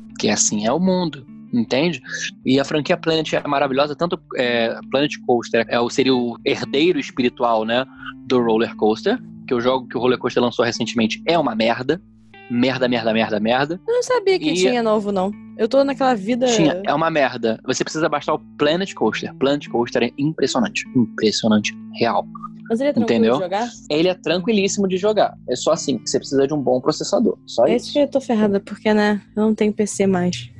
[0.08, 1.26] Porque assim é o mundo.
[1.52, 2.02] Entende?
[2.44, 6.98] E a franquia Planet é maravilhosa, tanto é, Planet Coaster é, o- seria o herdeiro
[6.98, 7.86] espiritual, né,
[8.26, 12.02] do Roller Coaster, que o jogo que o Roller Coaster lançou recentemente é uma merda.
[12.50, 13.80] Merda, merda, merda, merda.
[13.88, 15.30] Eu não sabia que E- tinha novo, não.
[15.56, 16.46] Eu tô naquela vida.
[16.48, 17.58] Tinha, é uma merda.
[17.66, 19.34] Você precisa baixar o Planet Coaster.
[19.36, 20.86] Planet Coaster é impressionante.
[20.94, 21.74] Impressionante.
[21.94, 22.26] Real.
[22.68, 23.36] Mas ele é tranquilo Entendeu?
[23.36, 23.68] de jogar?
[23.90, 25.34] Ele é tranquilíssimo de jogar.
[25.48, 27.38] É só assim que você precisa de um bom processador.
[27.46, 27.92] Só É isso isso.
[27.94, 29.20] que eu tô ferrada, porque, né?
[29.36, 30.50] Eu não tenho PC mais.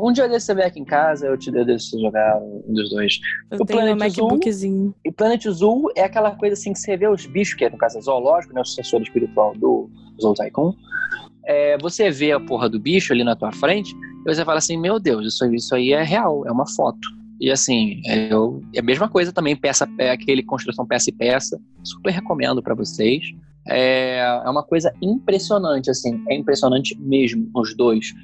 [0.00, 2.88] Um dia desse você vem aqui em casa, eu te deixo você jogar um dos
[2.90, 3.18] dois.
[3.50, 4.94] Eu O tenho Planet Zoo- MacBookzinho.
[5.04, 7.76] E Planet Zoo é aquela coisa assim que você vê os bichos, que é no
[7.78, 8.60] caso é zoológico, né?
[8.60, 10.72] O sucessor espiritual do Zoo Tycoon.
[11.46, 14.76] É, você vê a porra do bicho ali na tua frente, e você fala assim,
[14.78, 16.98] meu Deus, isso, isso aí é real, é uma foto.
[17.40, 21.12] E assim, é, eu, é a mesma coisa também, peça, é aquele construção peça e
[21.12, 21.60] peça.
[21.84, 23.24] Super recomendo pra vocês.
[23.70, 28.14] É, é uma coisa impressionante, assim, é impressionante mesmo, os dois.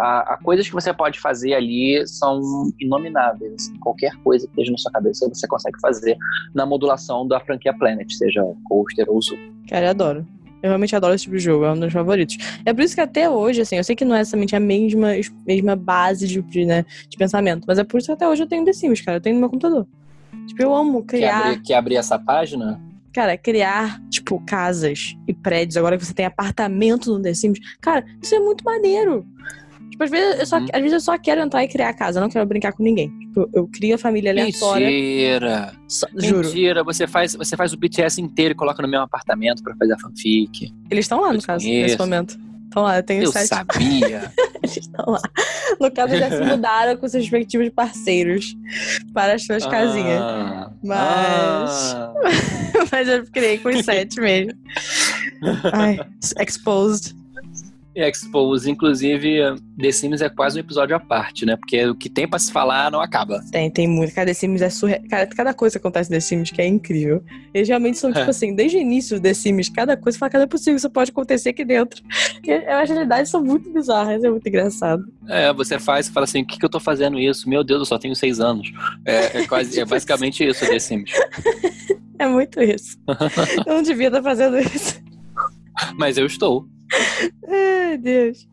[0.00, 2.40] A, coisas que você pode fazer ali são
[2.80, 3.54] inomináveis.
[3.54, 3.78] assim.
[3.78, 6.16] qualquer coisa que esteja na sua cabeça você consegue fazer
[6.52, 9.38] na modulação da franquia Planet, seja Coaster ou Zoo.
[9.68, 10.26] Cara, eu adoro.
[10.62, 12.36] Eu realmente adoro esse tipo de jogo, é um dos meus favoritos.
[12.64, 15.10] É por isso que até hoje, assim, eu sei que não é exatamente a mesma,
[15.46, 18.48] mesma base de, de, né, de pensamento, mas é por isso que até hoje eu
[18.48, 19.18] tenho The Sims, cara.
[19.18, 19.86] Eu tenho no meu computador.
[20.46, 22.80] Tipo, eu amo Quer criar, abrir, quer abrir essa página?
[23.18, 25.76] cara, criar, tipo, casas e prédios.
[25.76, 27.58] Agora que você tem apartamento no The Sims.
[27.80, 29.26] Cara, isso é muito maneiro.
[29.98, 30.66] Tipo, às vezes eu só, Uhum.
[30.72, 32.84] às vezes eu só quero entrar e criar a casa, eu não quero brincar com
[32.84, 33.08] ninguém.
[33.18, 34.86] Tipo, eu crio a família aleatória.
[34.86, 35.72] Mentira!
[35.88, 36.46] só- juro.
[36.46, 36.84] Mentira!
[36.84, 39.98] Você faz, você faz o BTS inteiro e coloca no mesmo apartamento pra fazer a
[39.98, 40.72] fanfic.
[40.90, 41.82] Eles estão lá, Eu no caso, conheço.
[41.82, 42.38] nesse momento.
[42.68, 43.48] Estão lá, eu tenho Eu sete.
[43.48, 44.30] sabia!
[44.62, 45.20] Eles estão lá.
[45.80, 48.54] No caso, já se mudaram com seus respectivos parceiros
[49.14, 50.20] para as suas casinhas.
[50.20, 52.12] Ah, Mas- ah.
[52.92, 54.52] Mas eu criei com os sete mesmo.
[55.72, 55.98] Ai,
[56.46, 57.14] exposed.
[58.06, 59.38] Expose, inclusive,
[59.80, 61.56] The Sims é quase um episódio à parte, né?
[61.56, 63.40] Porque o que tem pra se falar não acaba.
[63.50, 64.14] Tem, tem muito.
[64.14, 65.00] Cada The Sims é surreal.
[65.10, 67.22] Cara, cada coisa que acontece The Sims que é incrível.
[67.52, 68.30] Eles realmente são, tipo É.
[68.30, 71.50] assim, desde o início The Sims, cada coisa, fala, cara, é possível, isso pode acontecer
[71.50, 72.02] aqui dentro.
[72.46, 75.04] E as realidades são muito bizarras, é muito engraçado.
[75.28, 77.48] É, você faz e fala assim, o que, que eu tô fazendo isso?
[77.48, 78.70] Meu Deus, eu só tenho seis anos.
[79.04, 81.10] É, é quase, é Tipo basicamente isso, The Sims.
[82.20, 82.98] É muito isso.
[83.64, 85.00] Eu não devia estar fazendo isso.
[85.96, 86.66] Mas eu estou.
[87.48, 88.48] Ai, Deus.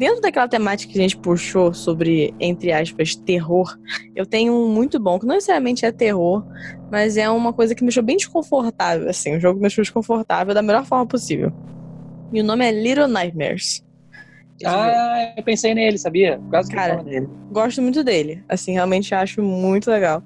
[0.00, 3.78] Dentro daquela temática que a gente puxou sobre, entre aspas, terror,
[4.16, 6.42] eu tenho um muito bom, que não necessariamente é terror,
[6.90, 10.54] mas é uma coisa que me deixou bem desconfortável, assim, um jogo me deixou desconfortável
[10.54, 11.52] da melhor forma possível.
[12.32, 13.84] E o nome é Little Nightmares.
[14.64, 16.40] Ah, eu pensei nele, sabia?
[16.50, 17.28] Quase que Cara, eu falo nele.
[17.50, 18.42] gosto muito dele.
[18.48, 20.22] Assim, realmente acho muito legal.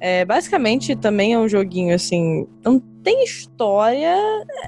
[0.00, 2.46] É, basicamente, também é um joguinho, assim.
[2.64, 4.16] Não tem história.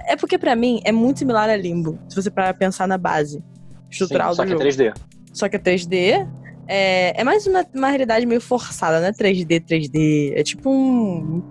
[0.06, 1.98] É porque, pra mim, é muito similar a Limbo.
[2.08, 3.42] Se você parar pensar na base
[3.90, 4.62] estrutural Sim, só do que jogo.
[4.64, 4.94] é 3D.
[5.32, 6.28] Só que é 3D.
[6.66, 10.32] É, é mais uma, uma realidade meio forçada, não é 3D, 3D.
[10.36, 11.42] É tipo um.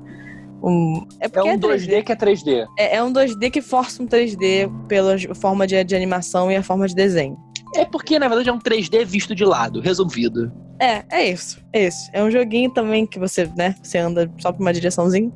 [0.63, 1.07] um.
[1.19, 2.65] É É porque um é 2D que é 3D.
[2.77, 6.63] É, é um 2D que força um 3D pela forma de, de animação e a
[6.63, 7.37] forma de desenho.
[7.75, 10.51] É porque, na verdade, é um 3D visto de lado, resolvido.
[10.79, 11.59] É, é isso.
[11.73, 12.09] É isso.
[12.13, 15.31] É um joguinho também que você, né, você anda só pra uma direçãozinha.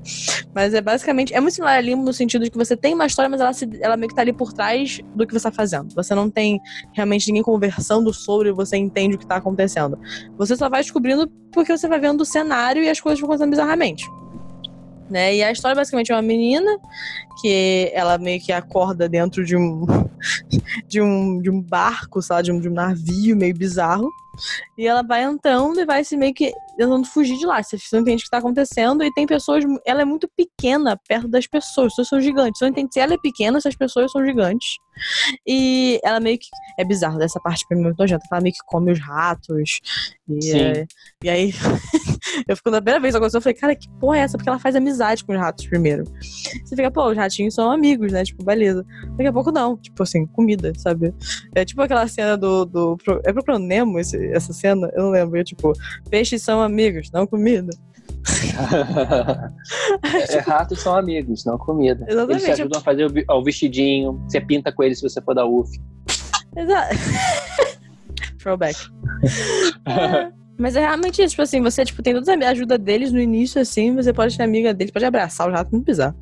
[0.54, 1.34] Mas é basicamente.
[1.34, 3.54] É muito similar a Limbo no sentido de que você tem uma história, mas ela,
[3.54, 5.94] se, ela meio que tá ali por trás do que você tá fazendo.
[5.96, 6.60] Você não tem
[6.94, 9.98] realmente ninguém conversando sobre você entende o que tá acontecendo.
[10.38, 13.52] Você só vai descobrindo porque você vai vendo o cenário e as coisas vão acontecendo
[13.52, 14.06] bizarramente.
[15.12, 15.36] Né?
[15.36, 16.72] E a história basicamente é uma menina
[17.42, 19.86] que ela meio que acorda dentro de um
[20.88, 24.10] de um, de um barco, sabe, de um, de um navio meio bizarro.
[24.78, 27.62] E ela vai entrando e vai se meio que tentando fugir de lá.
[27.62, 29.04] Você não entende o que tá acontecendo.
[29.04, 29.64] E tem pessoas.
[29.86, 31.88] Ela é muito pequena perto das pessoas.
[31.88, 32.58] As pessoas são gigantes.
[32.60, 34.70] Você não entende se ela é pequena, se as pessoas são gigantes.
[35.48, 36.48] E ela meio que.
[36.78, 38.24] É bizarro dessa parte pra mim muito nojenta.
[38.32, 39.80] Ela meio que come os ratos.
[40.30, 40.60] E, Sim.
[40.60, 40.86] é-
[41.24, 41.54] e aí.
[42.48, 44.38] eu fico na primeira vez aconteceu, eu falei, cara, que porra é essa?
[44.38, 46.04] Porque ela faz amizade com os ratos primeiro.
[46.66, 48.24] Você fica, pô, os ratinhos são amigos, né?
[48.24, 48.86] Tipo, beleza.
[49.18, 49.78] Daqui a pouco não.
[49.78, 51.14] Tipo assim, comida, sabe?
[51.56, 52.66] É tipo aquela cena do.
[52.66, 54.92] do pro- é Procurando Nemo esse- essa cena?
[54.94, 55.40] Eu não lembro.
[55.40, 55.74] É tipo,
[56.10, 57.72] peixes são amigos, não comida.
[60.30, 62.06] é, ratos são amigos, não comida.
[62.08, 62.44] Exatamente.
[62.44, 64.22] Eles te ajudam a fazer o vestidinho.
[64.28, 65.80] Você pinta com eles se você for da UF.
[66.56, 66.96] Exato.
[68.38, 68.78] Throwback.
[69.88, 70.32] É,
[70.62, 73.60] Mas é realmente isso, tipo assim, você tipo, tem toda a ajuda deles no início,
[73.60, 76.16] assim, você pode ser amiga deles, pode abraçar o jato, não pisar.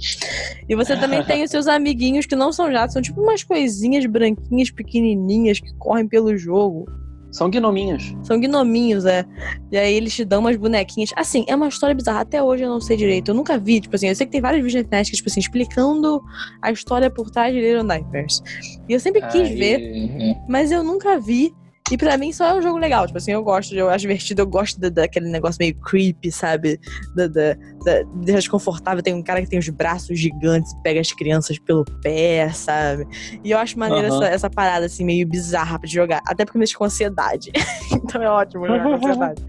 [0.67, 4.05] E você também tem os seus amiguinhos que não são jatos, são tipo umas coisinhas
[4.05, 6.85] branquinhas, pequenininhas, que correm pelo jogo.
[7.31, 8.15] São gnominhos.
[8.23, 9.23] São gnominhos, é.
[9.71, 11.11] E aí eles te dão umas bonequinhas.
[11.15, 12.21] Assim, é uma história bizarra.
[12.21, 13.29] Até hoje eu não sei direito.
[13.29, 15.29] Eu nunca vi, tipo assim, eu sei que tem vários vídeos na internet que, tipo
[15.29, 16.21] assim, explicando
[16.61, 18.41] a história por trás de Little Nightmares.
[18.87, 21.53] E eu sempre quis Aí- ver, mas eu nunca vi.
[21.91, 23.05] E pra mim só é um jogo legal.
[23.07, 26.79] Tipo assim, eu gosto, eu acho divertido, eu gosto da- daquele negócio meio creepy, sabe?
[27.15, 29.01] Da, da, da, deixa desconfortável.
[29.01, 33.07] Tem um cara que tem os braços gigantes, pega as crianças pelo pé, sabe?
[33.43, 34.23] E eu acho maneiro Aham.
[34.23, 36.21] essa, essa parada, assim, meio bizarra de jogar.
[36.27, 37.51] Até porque me deixa com ansiedade.
[37.91, 39.43] então é ótimo jogar com ansiedade.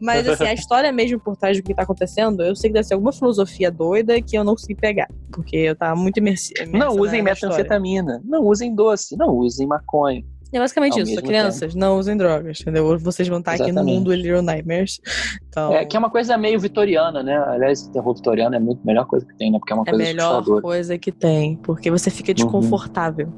[0.00, 2.86] Mas assim, a história mesmo por trás do que tá acontecendo, eu sei que deve
[2.86, 5.08] ser alguma filosofia doida que eu não consegui pegar.
[5.30, 6.78] Porque eu tava muito imersi- imersa.
[6.78, 8.22] Não usem metanfetamina.
[8.24, 9.16] Não usem doce.
[9.16, 10.24] Não usem maconha.
[10.50, 11.22] É basicamente isso.
[11.22, 12.98] Crianças, não usem drogas, entendeu?
[12.98, 13.94] Vocês vão estar aqui no Exatamente.
[13.94, 15.00] mundo Little Nightmares.
[15.48, 17.36] Então, É, que é uma coisa meio vitoriana, né?
[17.36, 19.58] Aliás, o terror vitoriano é muito a melhor coisa que tem, né?
[19.58, 20.62] Porque é uma é a coisa melhor assustadora.
[20.62, 21.56] coisa que tem.
[21.56, 23.28] Porque você fica desconfortável.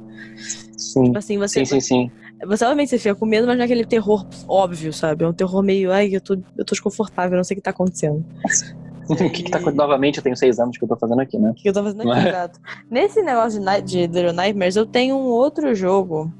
[0.76, 1.04] Sim.
[1.04, 2.10] Tipo assim, você, Sim, sim, sim.
[2.46, 5.24] você obviamente você fica com medo, mas não é aquele terror óbvio, sabe?
[5.24, 7.70] É um terror meio, ai, eu tô, eu tô desconfortável, não sei o que tá
[7.70, 8.24] acontecendo.
[9.10, 9.76] O que, que tá acontecendo?
[9.76, 11.50] Novamente, eu tenho seis anos que eu tô fazendo aqui, né?
[11.50, 12.28] O que eu tô fazendo aqui, é?
[12.28, 12.60] exato.
[12.88, 16.32] Nesse negócio de, de Little Nightmares, eu tenho um outro jogo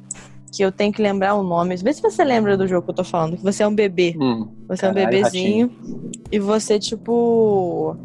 [0.53, 1.77] que eu tenho que lembrar o nome.
[1.77, 4.17] Vê se você lembra do jogo que eu tô falando, que você é um bebê.
[4.19, 4.49] Hum.
[4.69, 5.71] Você é um Caralho, bebezinho
[6.31, 7.97] e você, tipo,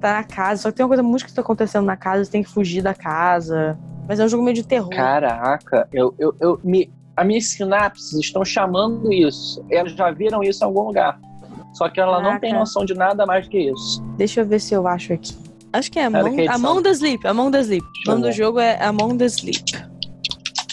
[0.00, 0.62] tá na casa.
[0.62, 2.82] Só que tem uma coisa muito que tá acontecendo na casa, você tem que fugir
[2.82, 3.78] da casa.
[4.08, 4.90] Mas é um jogo meio de terror.
[4.90, 9.64] Caraca, eu, eu, eu me, as minhas sinapses estão chamando isso.
[9.70, 11.18] Elas já viram isso em algum lugar.
[11.72, 12.58] Só que ela não tem Caraca.
[12.60, 14.02] noção de nada mais que isso.
[14.16, 15.34] Deixa eu ver se eu acho aqui.
[15.72, 16.54] Acho que é Among, edição?
[16.54, 17.26] Among the Sleep.
[17.26, 17.86] Among the Sleep.
[18.06, 19.64] O nome do jogo é Among the Sleep.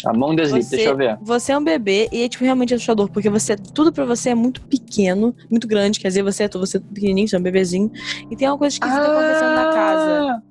[0.06, 1.18] A mão desliga, Você- deixa eu ver.
[1.22, 4.36] Você é um bebê e é tipo, realmente assustador, porque você tudo pra você é
[4.36, 7.92] muito pequeno, muito grande, quer dizer, você é você é pequenininho, você é um bebezinho,
[8.30, 10.12] e tem uma coisa esquisita acontecendo na casa.
[10.12, 10.42] Ah,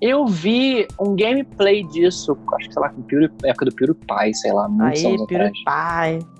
[0.00, 4.34] Eu vi um gameplay disso, acho que sei lá, com o PewDiePie, época do PewDiePie,
[4.34, 5.52] sei lá, muitos Aí, anos atrás.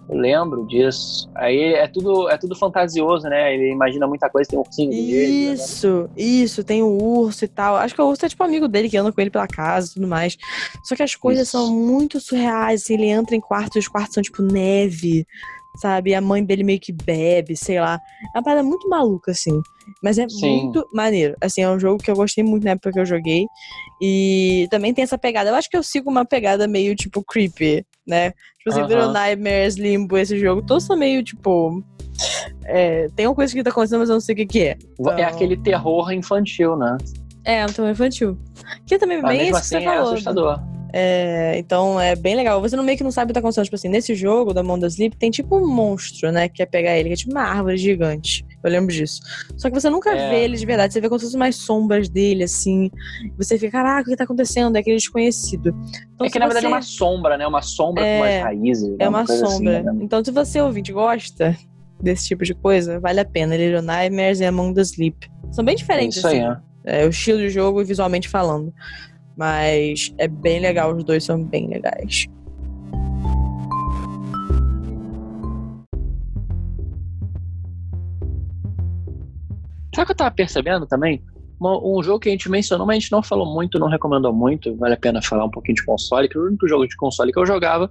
[0.08, 1.28] Eu lembro disso.
[1.34, 3.54] Aí é tudo, é tudo fantasioso, né?
[3.54, 5.46] Ele imagina muita coisa, tem um ursinho dele.
[5.48, 5.54] né?
[5.54, 7.76] Isso, isso, tem o urso e tal.
[7.76, 9.94] Acho que o urso é tipo amigo dele que anda com ele pela casa e
[9.94, 10.36] tudo mais.
[10.82, 11.52] Só que as coisas Isso.
[11.52, 12.82] são muito surreais.
[12.82, 15.26] Assim, ele entra em quartos, os quartos são tipo neve,
[15.76, 16.10] sabe?
[16.10, 17.98] E a mãe dele meio que bebe, sei lá.
[18.34, 19.60] É uma parada muito maluca, assim.
[20.02, 20.64] Mas é Sim.
[20.64, 21.34] muito maneiro.
[21.40, 23.46] Assim, é um jogo que eu gostei muito na época que eu joguei.
[24.00, 25.50] E também tem essa pegada.
[25.50, 28.32] Eu acho que eu sigo uma pegada meio tipo creepy, né?
[28.64, 28.82] Tipo assim.
[28.94, 30.62] Little Nightmares, Limbo, esse jogo.
[30.62, 31.82] Todos são meio tipo.
[32.64, 34.68] é, tem uma coisa que tá acontecendo, mas eu não sei o que, que é.
[34.70, 36.96] É Então- aquele terror infantil, né?
[37.44, 38.38] É, um terror infantil.
[38.86, 40.12] Que também é Mas bem mesmo isso assim que você é falou.
[40.12, 40.60] assustador.
[40.96, 42.60] É, então é bem legal.
[42.60, 43.64] Você não meio que não sabe o que tá acontecendo.
[43.64, 46.48] Tipo assim, nesse jogo da Mão da Sleep tem tipo um monstro, né?
[46.48, 48.46] Que quer pegar ele, que é tipo uma árvore gigante.
[48.62, 49.20] Eu lembro disso.
[49.56, 50.30] Só que você nunca É.
[50.30, 50.92] vê ele de verdade.
[50.92, 52.92] Você vê como se fossem mais sombras dele, assim.
[53.36, 54.76] Você fica, caraca, o que tá acontecendo?
[54.76, 55.74] É aquele desconhecido.
[56.14, 57.44] Então, é que na verdade é você- uma sombra, né?
[57.46, 58.88] Uma sombra É, com umas raízes.
[58.90, 58.96] né?
[59.00, 59.82] É uma coisa assim, sombra.
[59.82, 59.98] né?
[60.00, 61.56] Então, se você ouvinte gosta
[62.00, 63.56] desse tipo de coisa, vale a pena.
[63.56, 65.28] Little Nightmares e Among the Sleep.
[65.50, 66.48] São bem É diferentes, isso aí, assim.
[66.50, 66.60] né?
[66.86, 68.72] É, o estilo de jogo e visualmente falando.
[69.36, 72.26] Mas é bem legal, os dois são bem legais.
[79.94, 81.22] Sabe o que eu tava percebendo também?
[81.60, 84.76] um jogo que a gente mencionou, mas a gente não falou muito, não recomendou muito.
[84.76, 87.38] Vale a pena falar um pouquinho de console, que o único jogo de console que
[87.38, 87.90] eu jogava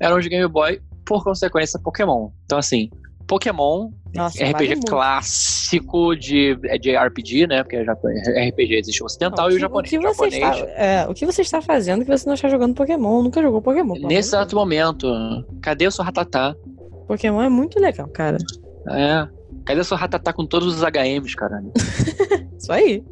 [0.00, 2.30] era um de Game Boy, por consequência, Pokémon.
[2.44, 2.90] Então, assim,
[3.30, 4.90] Pokémon, Nossa, vale RPG muito.
[4.90, 7.62] clássico de, é de RPG, né?
[7.62, 9.90] Porque RPG existe o ocidental Não, e o que- japonês.
[9.90, 12.48] que O você japonês está, é, o que você está fazendo que você não está
[12.48, 13.22] jogando Pokémon?
[13.22, 13.94] Nunca jogou Pokémon.
[14.00, 15.06] Nesse exato momento,
[15.62, 16.54] cadê o seu Ratatá?
[17.06, 18.36] Pokémon é muito legal, cara.
[18.88, 19.28] É.
[19.70, 21.72] Cadê seu Ratatá com todos os HMs, caralho?
[22.58, 23.02] Isso aí.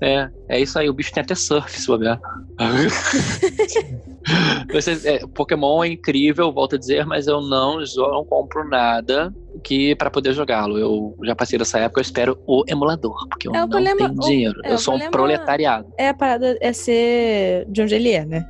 [0.00, 2.18] É, é isso aí, o bicho tem até surf, se bobear.
[4.72, 9.32] Você, é, Pokémon é incrível, volto a dizer, mas eu não, eu não compro nada
[9.64, 10.78] que para poder jogá-lo.
[10.78, 14.14] Eu já passei dessa época, eu espero o emulador, porque eu É, não problema- tenho
[14.20, 14.60] dinheiro.
[14.64, 15.86] é, eu sou um proletariado.
[15.98, 18.46] É a parada é ser de onde ele é, né?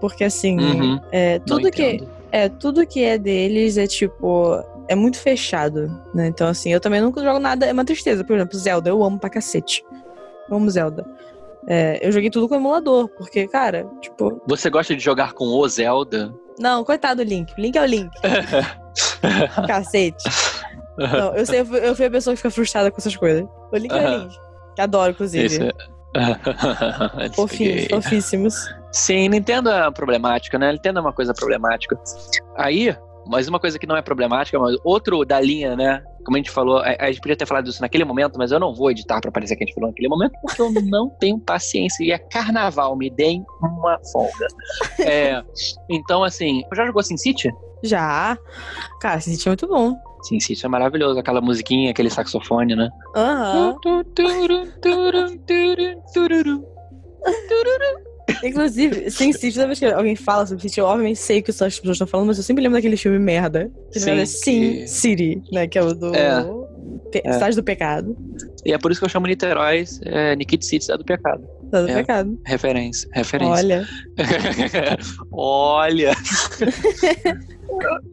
[0.00, 1.98] Porque assim, Uhum, é, tudo que
[2.30, 6.26] é tudo que é deles é tipo é muito fechado, né?
[6.28, 8.24] Então assim, eu também nunca jogo nada, é uma tristeza.
[8.24, 9.84] Por exemplo, Zelda, eu amo pra cacete.
[10.50, 11.04] Eu amo Zelda.
[11.68, 15.68] É, eu joguei tudo com emulador, porque, cara, tipo, Você gosta de jogar com o
[15.68, 16.32] Zelda?
[16.58, 17.52] não, coitado do Link.
[17.58, 18.10] Link é o Link.
[19.66, 20.24] Cacete.
[20.96, 23.46] Não, eu sei, eu fui- eu fui a pessoa que fica frustrada com essas coisas.
[23.70, 24.18] O Link é o.
[24.18, 24.34] Link.
[24.74, 25.46] Que adoro, inclusive.
[25.46, 25.72] Isso é-
[27.34, 28.54] Fofinhos, fofíssimos.
[28.90, 30.72] Sim, Nintendo é problemática, né?
[30.72, 31.96] Nintendo é uma coisa problemática.
[32.56, 32.96] Aí,
[33.28, 36.02] mas uma coisa que não é problemática, mas outro da linha, né?
[36.24, 38.58] Como a gente falou, a, a gente podia ter falado isso naquele momento, mas eu
[38.58, 41.38] não vou editar pra parecer que a gente falou naquele momento, porque eu não tenho
[41.38, 42.04] paciência.
[42.04, 44.46] E é carnaval, me deem uma folga.
[45.00, 45.42] É,
[45.88, 47.50] então, assim, já jogou SimCity?
[47.82, 48.36] Já.
[49.00, 49.94] Cara, esse sítio é muito bom.
[50.22, 52.88] SimCity é maravilhoso, aquela musiquinha, aquele saxofone, né?
[53.14, 53.76] Aham.
[58.44, 61.50] Inclusive, sem sítio, toda vez que alguém fala sobre sítio, eu obviamente sei o que
[61.50, 63.70] as pessoas estão falando, mas eu sempre lembro daquele filme merda.
[63.92, 65.66] Que Sim, é Sin que- City, né?
[65.66, 66.14] Que é o do.
[66.14, 66.44] É.
[67.10, 67.32] Pe- É.
[67.32, 68.16] Cidade do Pecado.
[68.64, 71.42] E é por isso que eu chamo Niterói é, Nikit City é do pecado.
[71.64, 71.94] Cidade do É.
[71.96, 72.40] Pecado.
[72.44, 73.54] Referência, referência.
[73.54, 73.88] Olha.
[75.32, 76.12] Olha!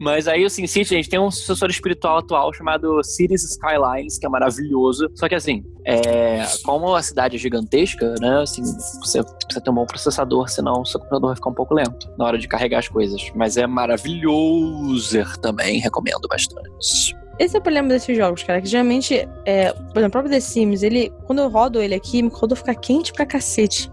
[0.00, 4.26] Mas aí o SimCity, a gente tem um sucessor espiritual atual chamado Cities Skylines, que
[4.26, 5.10] é maravilhoso.
[5.14, 8.42] Só que assim, é, como a cidade é gigantesca, né?
[8.42, 11.74] Assim, você precisa ter um bom processador, senão o seu computador vai ficar um pouco
[11.74, 13.30] lento na hora de carregar as coisas.
[13.34, 17.16] Mas é maravilhoso também, recomendo bastante.
[17.38, 18.60] Esse é o problema desses jogos, cara.
[18.62, 22.22] Que geralmente, é, por exemplo, o próprio The Sims, ele, quando eu rodo ele aqui,
[22.22, 23.90] meu computador fica quente pra cacete.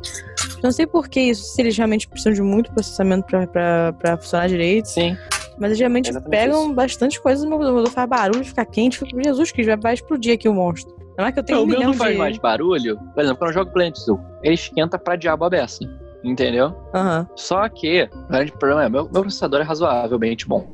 [0.64, 4.18] Não sei por que isso, se eles realmente precisam de muito processamento pra, pra, pra
[4.18, 4.88] funcionar direito.
[4.88, 5.18] Sim.
[5.64, 6.74] Mas eles geralmente Exatamente pegam isso.
[6.74, 10.34] bastante coisas no meu computador, faz barulho, fica quente, fica, Jesus, que vai, vai explodir
[10.34, 10.94] aqui o monstro.
[11.18, 12.18] Não é que eu tenho o um milhão não faz de...
[12.18, 13.00] mais barulho.
[13.14, 15.90] Por exemplo, quando eu jogo Planet Zoo, ele esquenta pra diabo a beça.
[16.22, 16.76] Entendeu?
[16.94, 17.26] Aham.
[17.38, 20.70] Só que o grande problema é meu, meu processador é razoavelmente bom.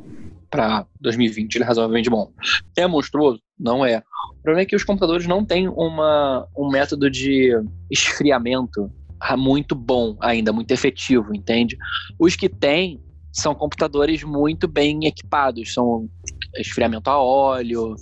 [0.49, 2.31] Pra 2020, ele é razoavelmente bom.
[2.75, 3.39] É monstruoso?
[3.59, 4.01] Não é.
[4.39, 7.51] O problema é que os computadores não têm uma, um método de
[7.91, 8.89] esfriamento
[9.37, 11.77] muito bom ainda, muito efetivo, entende?
[12.17, 12.99] Os que têm
[13.31, 16.09] são computadores muito bem equipados, são
[16.57, 17.95] esfriamento a óleo,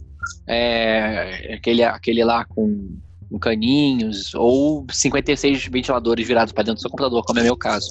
[0.48, 2.98] é, aquele, aquele lá com,
[3.30, 7.90] com caninhos, ou 56 ventiladores virados para dentro do seu computador, como é meu caso.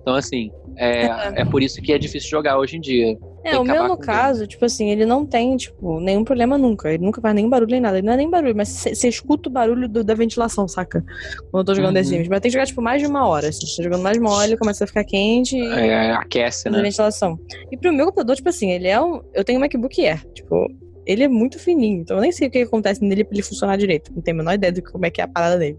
[0.00, 3.16] Então, assim, é, é por isso que é difícil jogar hoje em dia.
[3.44, 6.88] É, o meu, no caso, tipo assim, ele não tem, tipo, nenhum problema nunca.
[6.92, 7.98] Ele nunca faz nenhum barulho nem nada.
[7.98, 11.04] Ele não é nem barulho, mas você escuta o barulho do- da ventilação, saca?
[11.50, 12.02] Quando eu tô jogando Uhum.
[12.02, 12.28] The Sims.
[12.28, 13.52] Mas tem que jogar, tipo, mais de uma hora.
[13.52, 16.12] Se você tá jogando mais de uma hora, ele começa a ficar quente e É,
[16.12, 16.80] aquece, né?
[16.82, 17.38] ventilação.
[17.70, 19.20] E pro meu computador, tipo assim, ele é um.
[19.34, 20.24] Eu tenho um MacBook Air.
[20.32, 20.66] Tipo,
[21.06, 22.00] ele é muito fininho.
[22.00, 24.12] Então eu nem sei o que acontece nele pra ele funcionar direito.
[24.14, 25.78] Não tenho a menor ideia de como é que é a parada dele.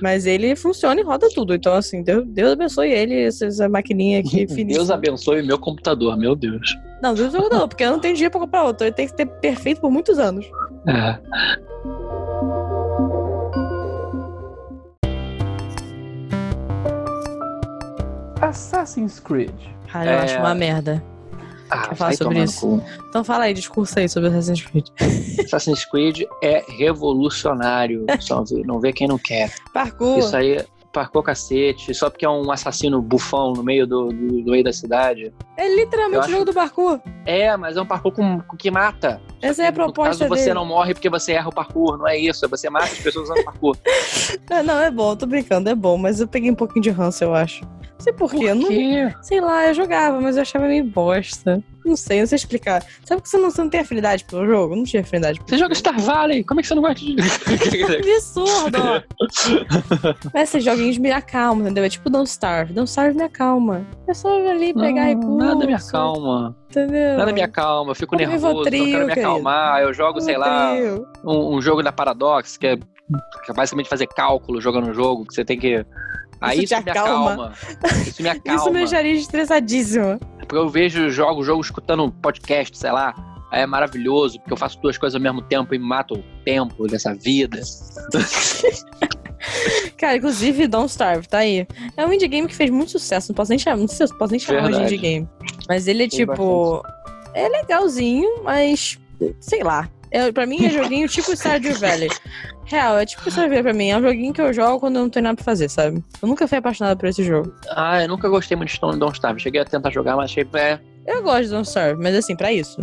[0.00, 1.54] Mas ele funciona e roda tudo.
[1.54, 4.76] Então, assim, Deus, Deus abençoe ele, essa, maquininha aqui fininha.
[4.78, 6.76] Deus abençoe meu computador, meu Deus.
[7.02, 8.86] Não, Deus não, porque eu não tenho dinheiro pra comprar outro.
[8.86, 10.46] Ele tem que ter perfeito por muitos anos.
[10.86, 11.18] É.
[18.40, 19.50] Assassin's Creed.
[19.90, 20.22] Cara, eu É.
[20.22, 21.02] acho uma merda.
[21.70, 22.82] Ah, falar sobre isso?
[23.08, 24.88] Então fala aí, discurso aí sobre Assassin's Creed.
[25.44, 28.04] Assassin's Creed é revolucionário.
[28.20, 29.52] Só não vê quem não quer.
[29.72, 30.18] Parkour.
[30.18, 31.94] Isso aí, parcou cacete.
[31.94, 35.32] Só porque é um assassino bufão no meio do, do, do meio da cidade.
[35.56, 37.00] É literalmente Eu o jogo do parkour.
[37.24, 39.20] É, mas é um parkour com, com que mata.
[39.40, 40.54] Essa é a que, no proposta caso, você dele.
[40.54, 41.96] não morre porque você erra o parkour.
[41.96, 42.44] Não é isso.
[42.44, 43.76] é Você mata as pessoas usando parkour.
[44.48, 47.22] Não, não, é bom, tô brincando, é bom, mas eu peguei um pouquinho de ranço,
[47.22, 47.64] eu acho.
[47.64, 49.14] Não sei porquê, não, quê?
[49.22, 51.62] sei lá, eu jogava, mas eu achava meio bosta.
[51.90, 52.84] Não sei, não sei explicar.
[53.04, 54.72] Sabe que você não, você não tem afinidade pelo jogo?
[54.74, 56.44] Eu Não tinha afinidade pelo Você joga Star Valley.
[56.44, 57.16] Como é que você não gosta de...
[58.14, 58.78] Absurdo!
[60.32, 61.84] Mas esses joguinhos me acalmam, entendeu?
[61.84, 62.72] É tipo Don't Starve.
[62.72, 63.86] Don't Starve me acalma.
[64.06, 65.36] É só ali pegar Não, recurso.
[65.36, 66.56] Nada me acalma.
[66.70, 67.16] Entendeu?
[67.18, 67.90] Nada me acalma.
[67.90, 69.28] Eu fico Como nervoso, Rivotril, não quero me querido.
[69.28, 69.82] acalmar.
[69.82, 70.72] Eu jogo, sei lá,
[71.24, 75.26] um, um jogo da Paradox, que é Que é basicamente fazer cálculo jogando o jogo,
[75.26, 75.84] que você tem que.
[76.40, 77.32] Aí Isso isso, me acalma.
[77.32, 77.52] acalma.
[78.06, 78.56] Isso me acalma.
[78.60, 80.18] Isso me deixaria estressadíssima.
[80.38, 83.14] Porque eu vejo, jogo o jogo escutando um podcast, sei lá.
[83.50, 86.86] Aí é maravilhoso, porque eu faço duas coisas ao mesmo tempo e mato o tempo
[86.86, 87.60] dessa vida.
[89.98, 91.66] Cara, inclusive, Don't Starve, tá aí.
[91.96, 93.32] É um indie game que fez muito sucesso.
[93.32, 95.28] Não posso nem chamar, não sei posso nem chamar de indie game.
[95.68, 96.82] Mas ele é Tem tipo.
[97.34, 98.98] É legalzinho, mas.
[99.40, 99.88] Sei lá.
[100.10, 102.10] É, pra mim é joguinho tipo Stardew Valley.
[102.70, 103.88] Real, é tipo Valley pra mim.
[103.90, 106.04] É um joguinho que eu jogo quando eu não tenho nada pra fazer, sabe?
[106.22, 107.52] Eu nunca fui apaixonada por esse jogo.
[107.70, 109.40] Ah, eu nunca gostei muito de Stone Don't Starve.
[109.40, 110.46] Cheguei a tentar jogar, mas achei.
[110.54, 110.78] É.
[111.06, 112.78] Eu gosto de Don't Starve, mas assim, pra isso.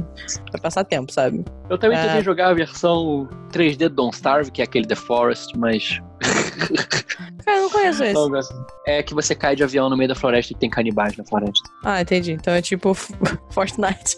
[0.52, 1.46] Pra passar tempo, sabe?
[1.70, 2.06] Eu também É.
[2.06, 6.02] tentei jogar a versão 3D Don't Starve, que é aquele The Forest, mas.
[7.46, 8.14] Cara, eu não conheço esse.
[8.14, 8.66] Não gosto.
[8.86, 11.70] É que você cai de avião no meio da floresta e tem canibais na floresta.
[11.84, 12.34] Ah, entendi.
[12.34, 12.94] Então é tipo
[13.52, 14.18] Fortnite.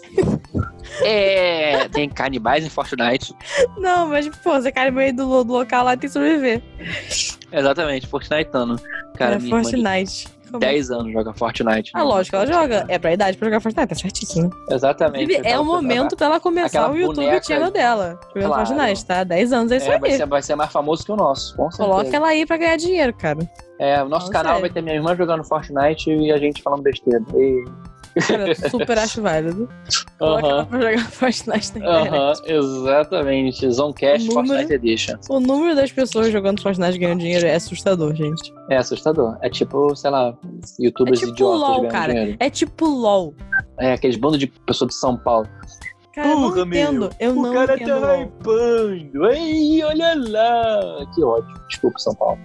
[1.02, 3.34] É, tem canibais em Fortnite.
[3.76, 6.62] Não, mas, pô, você cai no meio do, do local lá e tem que sobreviver.
[7.52, 8.76] Exatamente, Fortniteano.
[9.16, 10.28] Cara, é irmã Fortnite.
[10.58, 11.90] 10 anos joga Fortnite.
[11.94, 12.84] Ah, lógico, ela joga.
[12.88, 14.50] É pra idade pra jogar Fortnite, tá certíssimo.
[14.70, 15.40] Exatamente.
[15.46, 18.18] É o momento pra ela começar aquela o YouTube boneca- channel dela.
[18.34, 18.66] Jogando Claro.
[18.66, 19.24] Fortnite, tá?
[19.24, 20.16] 10 anos, é isso É, vai, aí.
[20.16, 21.88] ser, vai ser mais famoso que o nosso, com certeza.
[21.88, 23.38] Coloca ela aí pra ganhar dinheiro, cara.
[23.78, 24.60] É, o nosso Não canal sei.
[24.62, 27.22] vai ter minha irmã jogando Fortnite e a gente falando besteira.
[27.34, 27.64] E...
[28.26, 29.68] Cara, super acho válido.
[30.18, 31.56] Coloca ela Aham, pra jogar Fortnite na
[31.86, 32.08] internet.
[32.14, 33.70] aham, exatamente.
[33.70, 35.16] Zonecast número- Fortnite Edition.
[35.28, 38.52] O número das pessoas jogando Fortnite ganhando dinheiro é assustador, gente.
[38.68, 39.36] É assustador.
[39.42, 40.34] É tipo, sei lá,
[40.78, 42.12] youtubers É tipo idiotas LOL, ganhando cara.
[42.14, 42.36] dinheiro.
[42.40, 43.34] É tipo LOL.
[43.78, 45.48] É, aqueles bandos de pessoas de São Paulo.
[46.14, 46.82] Cara, eu não Porra, meu.
[46.82, 47.10] entendo.
[47.20, 49.26] Eu o não cara entendo tá hypando.
[49.30, 51.06] Ei, olha lá.
[51.14, 51.54] Que ódio.
[51.68, 52.38] Desculpa, São Paulo.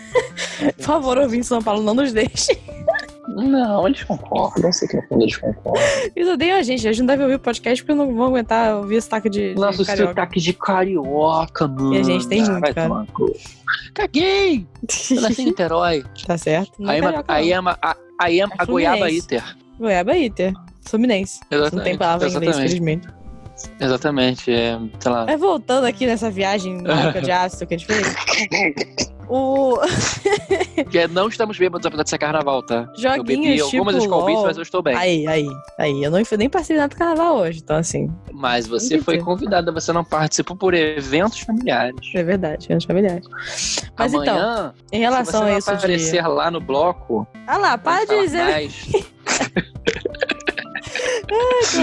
[0.76, 2.58] Por favor, ouvir em São Paulo, não nos deixe.
[3.28, 4.64] Não, eles concordam.
[4.68, 5.82] Eu sei que no fundo eles concordam.
[6.14, 6.86] Eles odeiam a gente.
[6.86, 9.54] A gente não deve ouvir o podcast porque não vão aguentar ouvir esse taque de,
[9.54, 10.08] de Nosso carioca.
[10.10, 11.94] sotaque de carioca, mano.
[11.94, 12.74] E a gente tem muito, cara.
[12.88, 13.06] tomar.
[13.94, 14.66] Caguei!
[15.10, 16.04] Eu nasci em Niterói.
[16.26, 16.72] tá certo.
[16.86, 19.44] Aí é ama, carioca, aí ama, a, aí É a goiaba iter.
[19.78, 20.52] Goiaba Iter.
[20.82, 21.40] Fluminense.
[21.42, 22.68] Não tem Exatamente, palavra em inglês, exatamente.
[22.68, 23.08] felizmente.
[23.78, 25.26] Exatamente, é, sei lá.
[25.26, 29.10] Mas voltando aqui nessa viagem maluca de ácido que a gente fez.
[29.32, 29.78] O
[30.74, 32.92] Porque não estamos bêbados apesar de ser carnaval, tá?
[33.16, 34.96] eu bebi joguinhos algumas tipo mas eu estou bem.
[34.96, 35.46] Aí, aí,
[35.78, 36.02] aí.
[36.02, 39.24] Eu não, nem participei do carnaval hoje, então assim, Mas você que foi ter.
[39.24, 41.94] convidada, você não participou por eventos familiares.
[42.12, 43.24] é verdade, é familiares.
[43.96, 45.76] Mas então, Amanhã, em se relação você a não isso de.
[45.76, 48.42] aparecer lá no bloco, Ah lá, para de dizer.
[48.42, 48.86] mais.
[51.30, 51.76] Mas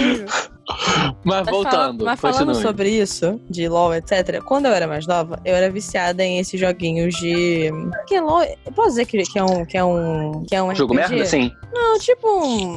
[1.24, 2.62] Mas voltando, fala- mas falando continue.
[2.62, 6.60] sobre isso, de LOL, etc., quando eu era mais nova, eu era viciada em esses
[6.60, 7.72] joguinhos de.
[8.06, 8.43] Que é LOL.
[8.43, 9.66] eu Posso dizer que, que é um.
[9.66, 10.43] Que é um.
[10.45, 11.10] Que é um Jogo RPG?
[11.10, 11.26] merda?
[11.26, 11.52] Sim.
[11.74, 12.76] Não, tipo um.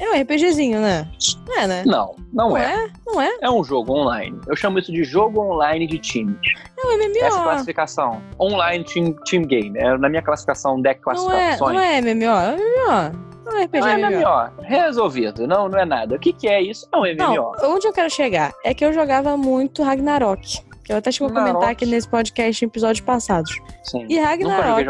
[0.00, 1.06] É um RPGzinho, né?
[1.46, 1.82] Não é, né?
[1.86, 2.74] Não, não, Não é.
[2.84, 2.90] é?
[3.06, 3.36] Não é?
[3.42, 4.38] É um jogo online.
[4.46, 6.36] Eu chamo isso de jogo online de times.
[6.78, 7.18] É um MMO.
[7.24, 8.22] Essa é classificação.
[8.40, 9.78] Online team, team game.
[9.78, 11.74] É na minha classificação deck Não é, classificações.
[11.74, 13.35] não é MMO, é MMO.
[13.46, 14.18] Não é RPG, Não é MMO.
[14.18, 14.62] MMO.
[14.62, 15.46] Resolvido.
[15.46, 16.16] Não, não é nada.
[16.16, 16.88] O que, que é isso?
[16.92, 17.16] É um MMO.
[17.16, 20.60] Não, onde eu quero chegar é que eu jogava muito Ragnarok.
[20.82, 23.50] Que eu até cheguei a comentar aqui nesse podcast em episódios passados.
[23.82, 24.06] Sim.
[24.08, 24.86] E Ragnarok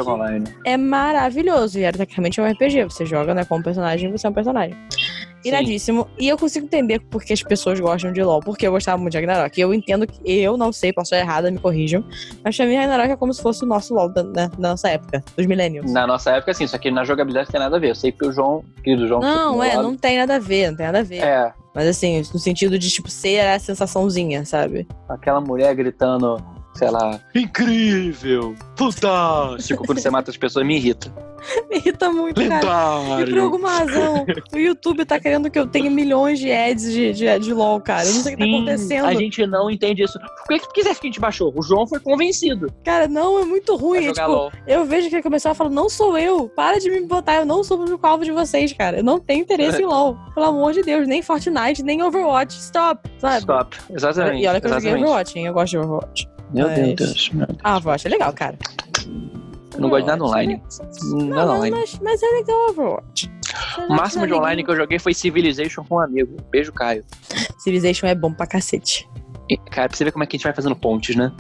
[0.64, 1.78] é maravilhoso.
[1.78, 2.84] E era tecnicamente um RPG.
[2.84, 4.76] Você joga né, como personagem, você é um personagem.
[5.48, 6.06] Iradíssimo.
[6.18, 8.40] E eu consigo entender por que as pessoas gostam de LoL.
[8.40, 9.56] Porque eu gostava muito de Ragnarok.
[9.56, 12.04] E eu entendo que eu não sei, posso estar errada, me corrijam.
[12.44, 14.88] Mas pra mim, Ragnarok é como se fosse o nosso LoL da, né, da nossa
[14.88, 15.90] época, dos millennials.
[15.92, 16.66] Na nossa época, sim.
[16.66, 17.90] Só que na jogabilidade não tem nada a ver.
[17.90, 19.20] Eu sei que o João, querido João...
[19.20, 21.22] Não, é, não tem nada a ver, não tem nada a ver.
[21.22, 24.86] É, Mas assim, no sentido de, tipo, ser a sensaçãozinha, sabe?
[25.08, 26.42] aquela mulher gritando,
[26.74, 27.20] sei lá...
[27.34, 28.54] Incrível!
[28.76, 29.84] Fantástico!
[29.86, 31.12] Quando você mata as pessoas, me irrita.
[31.70, 33.20] Me irrita muito, cara.
[33.20, 37.12] E por alguma razão, o YouTube tá querendo que eu tenha milhões de ads de,
[37.12, 38.06] de, de LOL, cara.
[38.06, 39.06] Eu não sei o que tá acontecendo.
[39.06, 40.18] A gente não entende isso.
[40.18, 41.52] Por que, que você acha que a gente baixou?
[41.56, 44.06] O João foi convencido Cara, não, é muito ruim.
[44.06, 44.52] É, tipo, LOL.
[44.66, 47.46] eu vejo que ele começou a falar, não sou eu, para de me botar, eu
[47.46, 48.98] não sou o público-alvo de vocês, cara.
[48.98, 50.16] Eu não tenho interesse em LOL.
[50.34, 52.56] Pelo amor de Deus, nem Fortnite, nem Overwatch.
[52.58, 53.38] Stop, sabe?
[53.38, 53.76] Stop.
[53.90, 54.42] Exatamente.
[54.42, 54.94] E olha que eu joguei.
[54.94, 55.46] Overwatch, hein?
[55.46, 56.28] Eu gosto de Overwatch.
[56.52, 57.58] Meu Mas- Deus, meu Deus.
[57.62, 58.56] Ah, Overwatch é legal, cara.
[59.76, 60.62] Eu não gosto de nada online.
[61.12, 61.76] Não, Nada mas, online.
[61.76, 63.30] mas, mas é legal Overwatch.
[63.88, 66.36] O máximo de online que eu joguei foi Civilization com um amigo.
[66.50, 67.04] Beijo, Caio.
[67.58, 69.08] Civilization é bom pra cacete.
[69.48, 71.32] E, cara, pra você ver como é que a gente vai fazendo pontes, né?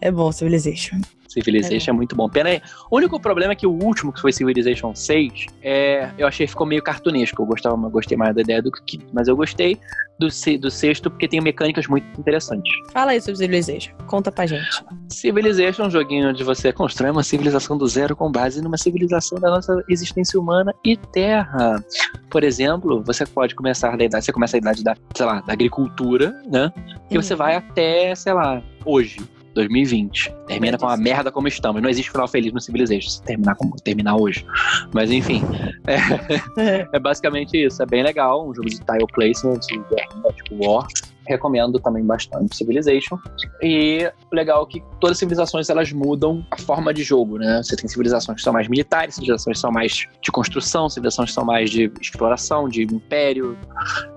[0.00, 1.00] É bom, Civilization.
[1.34, 2.28] Civilization é, muito bom.
[2.28, 2.62] Pena aí.
[2.90, 6.50] O único problema é que o último, que foi Civilization 6, é, eu achei que
[6.52, 7.42] ficou meio cartunesco.
[7.42, 8.98] Eu gostava, gostei mais da ideia do que.
[9.12, 9.78] Mas eu gostei
[10.18, 10.28] do,
[10.60, 12.72] do sexto porque tem mecânicas muito interessantes.
[12.92, 13.92] Fala aí sobre Civilization.
[14.06, 14.84] Conta pra gente.
[15.08, 19.38] Civilization é um joguinho onde você constrói uma civilização do zero com base numa civilização
[19.38, 21.84] da nossa existência humana e terra.
[22.30, 25.52] Por exemplo, você pode começar da idade, você começa a idade da, sei lá, da
[25.52, 26.72] agricultura, né?
[27.10, 27.38] E você Uhum.
[27.38, 29.18] vai até, sei lá, hoje.
[29.54, 30.34] 2020.
[30.46, 31.82] Termina com uma merda como estamos.
[31.82, 34.44] Não existe final feliz no Civilization se terminar, como, terminar hoje.
[34.92, 35.42] Mas enfim.
[35.86, 37.82] É, é basicamente isso.
[37.82, 38.48] É bem legal.
[38.48, 40.86] Um jogo de tile placement, tipo War
[41.26, 43.18] recomendo também bastante Civilization.
[43.62, 47.62] E o legal é que todas as civilizações elas mudam a forma de jogo, né?
[47.62, 51.34] Você tem civilizações que são mais militares, civilizações que são mais de construção, civilizações que
[51.34, 53.56] são mais de exploração, de império,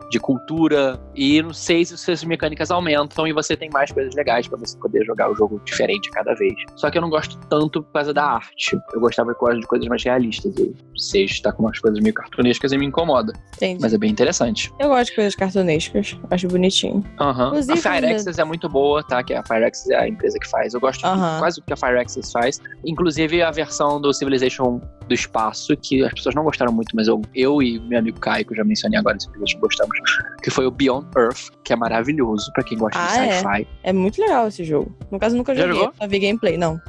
[0.10, 1.00] de cultura.
[1.16, 4.78] E não sei se essas mecânicas aumentam e você tem mais coisas legais para você
[4.78, 6.54] poder jogar o jogo diferente cada vez.
[6.76, 8.78] Só que eu não gosto tanto por causa da arte.
[8.94, 10.54] Eu gostava de coisas mais realistas.
[10.58, 13.34] O 6 está com umas coisas meio cartunescas e me incomoda.
[13.56, 13.82] Entendi.
[13.82, 14.72] Mas é bem interessante.
[14.80, 16.18] Eu gosto de coisas cartunescas.
[16.30, 17.04] Acho bonitinho.
[17.20, 17.72] Uhum.
[17.72, 19.24] A Firaxis é muito boa, tá?
[19.24, 20.74] Que a Firaxis é a empresa que faz.
[20.74, 22.60] Eu gosto de quase o que a Firaxis faz.
[22.86, 27.22] Inclusive a versão do Civilization do espaço, que as pessoas não gostaram muito, mas eu,
[27.34, 29.97] eu e meu amigo Caio, que eu já mencionei agora, Civilization, gostamos,
[30.42, 33.32] que foi o Beyond Earth, que é maravilhoso pra quem gosta de Ah, é?
[33.40, 33.68] sci-fi.
[33.84, 34.96] É muito legal esse jogo.
[35.12, 35.80] No caso, eu nunca Já joguei.
[35.80, 35.94] jogou?
[36.00, 36.58] Só vi gameplay.
[36.58, 36.80] Não.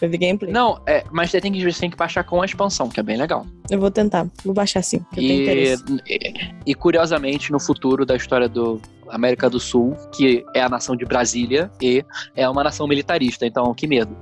[0.00, 0.52] Eu vi gameplay.
[0.52, 3.02] Não, é, mas você tem, que, você tem que baixar com a expansão, que é
[3.02, 3.46] bem legal.
[3.70, 4.26] Eu vou tentar.
[4.44, 5.84] Vou baixar sim, porque eu tenho E, interesse.
[6.06, 10.94] e, e, curiosamente, no futuro da história do América do Sul, que é a nação
[10.94, 12.04] de Brasília, e
[12.36, 14.16] é uma nação militarista, então que medo.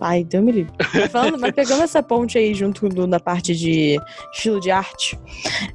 [0.00, 0.72] Ai, Deus me livre.
[0.94, 3.98] Mas, falando, mas pegando essa ponte aí junto do, da parte de
[4.32, 5.18] estilo de arte,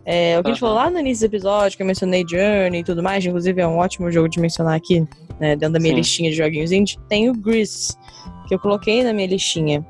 [0.06, 2.82] é, o que a gente falou lá no início do episódio, que eu mencionei Journey
[2.82, 5.08] e tudo mais, inclusive é um ótimo jogo de mencionar aqui,
[5.40, 6.00] né, dentro da minha Sim.
[6.00, 7.96] listinha de joguinhos indie, tem o Grease,
[8.48, 9.86] que eu coloquei na minha listinha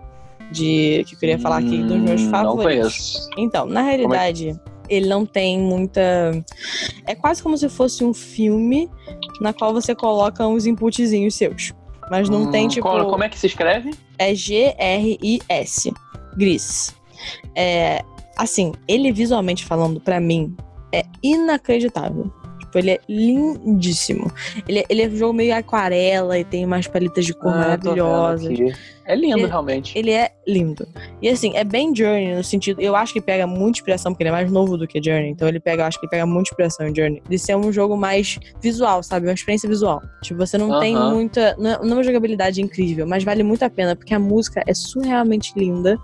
[0.52, 3.30] de que eu queria falar aqui dos meus Hum, favoritos.
[3.38, 4.60] Então, na realidade,
[4.90, 6.02] ele não tem muita.
[7.08, 8.90] É quase como se fosse um filme
[9.40, 11.74] na qual você coloca uns inputzinhos seus.
[12.12, 12.86] Mas não Hum, tem, tipo.
[12.86, 13.92] Como, como é que se escreve?
[14.20, 15.94] É G-R-I-S.
[16.36, 16.94] Gris.
[17.56, 18.04] É.
[18.38, 20.54] Assim, ele visualmente falando, pra mim,
[20.94, 22.30] é inacreditável.
[22.72, 24.32] Tipo, ele é lindíssimo.
[24.66, 27.58] Ele, é- ele é um jogo meio aquarela e tem umas paletas de cor Ah,
[27.58, 28.58] maravilhosas.
[29.06, 29.98] É lindo, Ele- realmente.
[29.98, 30.88] Ele é lindo.
[31.22, 32.80] E assim, é bem Journey no sentido.
[32.80, 35.30] Eu acho que pega muita inspiração, porque ele é mais novo do que Journey.
[35.30, 37.22] Então ele pega, eu acho que ele pega muita inspiração em Journey.
[37.28, 39.28] De ser um jogo mais visual, sabe?
[39.28, 40.02] Uma experiência visual.
[40.22, 41.14] Tipo, você não tem Aham.
[41.14, 41.56] muita.
[41.60, 44.64] Não é não é uma jogabilidade incrível, mas vale muito a pena, porque a música
[44.66, 45.98] é surrealmente linda.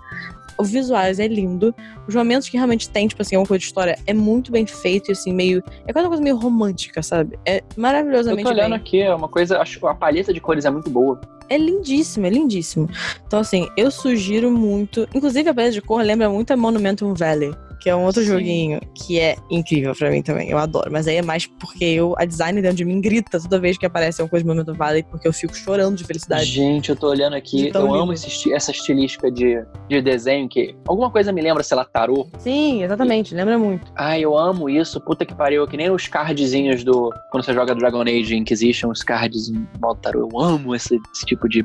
[0.58, 1.74] O visuais é lindo.
[2.06, 5.10] Os momentos que realmente tem, tipo assim, alguma coisa de história, é muito bem feito
[5.10, 5.62] e assim, meio.
[5.86, 7.38] É quase uma coisa meio romântica, sabe?
[7.46, 8.78] É Eu maravilhosamente tô olhando bem.
[8.80, 9.58] aqui, é uma coisa.
[9.58, 11.20] Acho que a paleta de cores é muito boa.
[11.48, 12.88] É lindíssimo, é lindíssimo.
[13.26, 15.08] Então, assim, eu sugiro muito.
[15.14, 18.28] Inclusive, a paleta de cor lembra muito a Monumentum Valley, que é um outro Sim.
[18.28, 20.50] joguinho que é incrível pra mim também.
[20.50, 20.90] Eu adoro.
[20.90, 23.86] Mas aí é mais porque eu, a design dentro de mim grita toda vez que
[23.86, 26.44] aparece uma coisa de Monumentum Valley, porque eu fico chorando de felicidade.
[26.46, 27.70] Gente, eu tô olhando aqui.
[27.74, 28.12] Eu amo lindo.
[28.14, 30.74] esse esti- essa estilística de, de desenho que.
[30.86, 32.28] Alguma coisa me lembra, sei lá, tarô.
[32.38, 33.92] Sim, exatamente, lembra muito.
[33.96, 35.00] Ai, eu amo isso.
[35.00, 35.66] Puta que pariu.
[35.66, 37.10] Que nem os cardzinhos do.
[37.30, 40.28] Quando você joga Dragon Age Inquisition, os cards em modo tarô.
[40.32, 41.64] Eu amo esse, esse tipo de,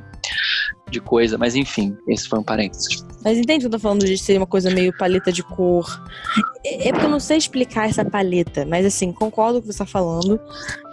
[0.91, 1.37] de coisa.
[1.37, 3.05] Mas enfim, esse foi um parênteses.
[3.23, 6.02] Mas entende que eu tô falando de ser uma coisa meio paleta de cor?
[6.65, 9.73] É é porque eu não sei explicar essa paleta, mas assim, concordo com o que
[9.73, 10.39] você tá falando.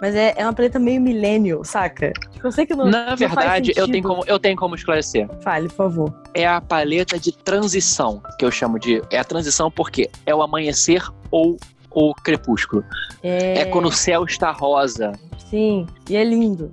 [0.01, 2.11] Mas é, é uma paleta meio millennial, saca?
[2.31, 2.85] Tipo, Eu sei que não.
[2.85, 5.29] Na não verdade, eu tenho, como, eu tenho como esclarecer.
[5.41, 6.21] Fale, por favor.
[6.33, 9.01] É a paleta de transição, que eu chamo de.
[9.11, 11.57] É a transição porque é o amanhecer ou
[11.91, 12.83] o crepúsculo.
[13.21, 15.11] É, É, quando o céu está rosa.
[15.49, 16.71] Sim, e é lindo.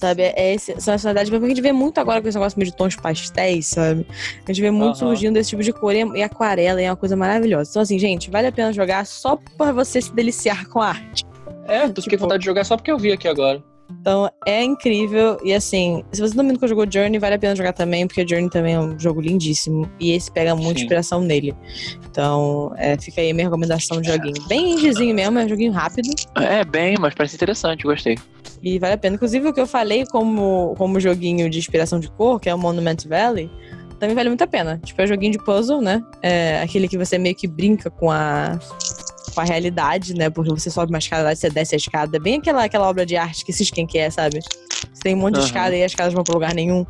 [0.00, 2.70] Sabe, é esse, essa nacionalidade, porque a gente vê muito agora com esse negócio meio
[2.70, 4.06] de tons pastéis, sabe?
[4.46, 7.16] A gente vê muito surgindo esse tipo de cor e, aquarela, e é uma coisa
[7.16, 7.68] maravilhosa.
[7.68, 11.24] Então, assim, gente, vale a pena jogar só pra você se deliciar com a arte.
[11.66, 13.60] É, fiquei Tipo- com vontade de jogar só porque eu vi aqui agora.
[14.00, 15.38] Então, é incrível.
[15.42, 18.50] E assim, se você não nunca jogou Journey, vale a pena jogar também, porque Journey
[18.50, 19.90] também é um jogo lindíssimo.
[19.98, 20.82] E esse pega muita Sim.
[20.84, 21.54] inspiração nele.
[22.08, 24.46] Então, é, fica aí a minha recomendação de joguinho.
[24.46, 26.10] Bem indiezinho mesmo, é um joguinho rápido.
[26.36, 28.16] É, bem, mas parece interessante, gostei.
[28.62, 29.16] E vale a pena.
[29.16, 32.58] Inclusive, o que eu falei como, como joguinho de inspiração de cor, que é o
[32.58, 33.50] Monument Valley,
[33.98, 34.80] também vale muito a pena.
[34.84, 36.02] Tipo, é um joguinho de puzzle, né?
[36.22, 38.58] É aquele que você meio que brinca com a,
[39.34, 40.30] com a realidade, né?
[40.30, 42.16] Porque você sobe uma escada lá e você desce a escada.
[42.16, 44.40] É bem aquela, aquela obra de arte que esses quem que é, sabe?
[44.92, 45.46] Você tem um monte de Aham.
[45.46, 46.84] escada e as escadas vão pra lugar nenhum.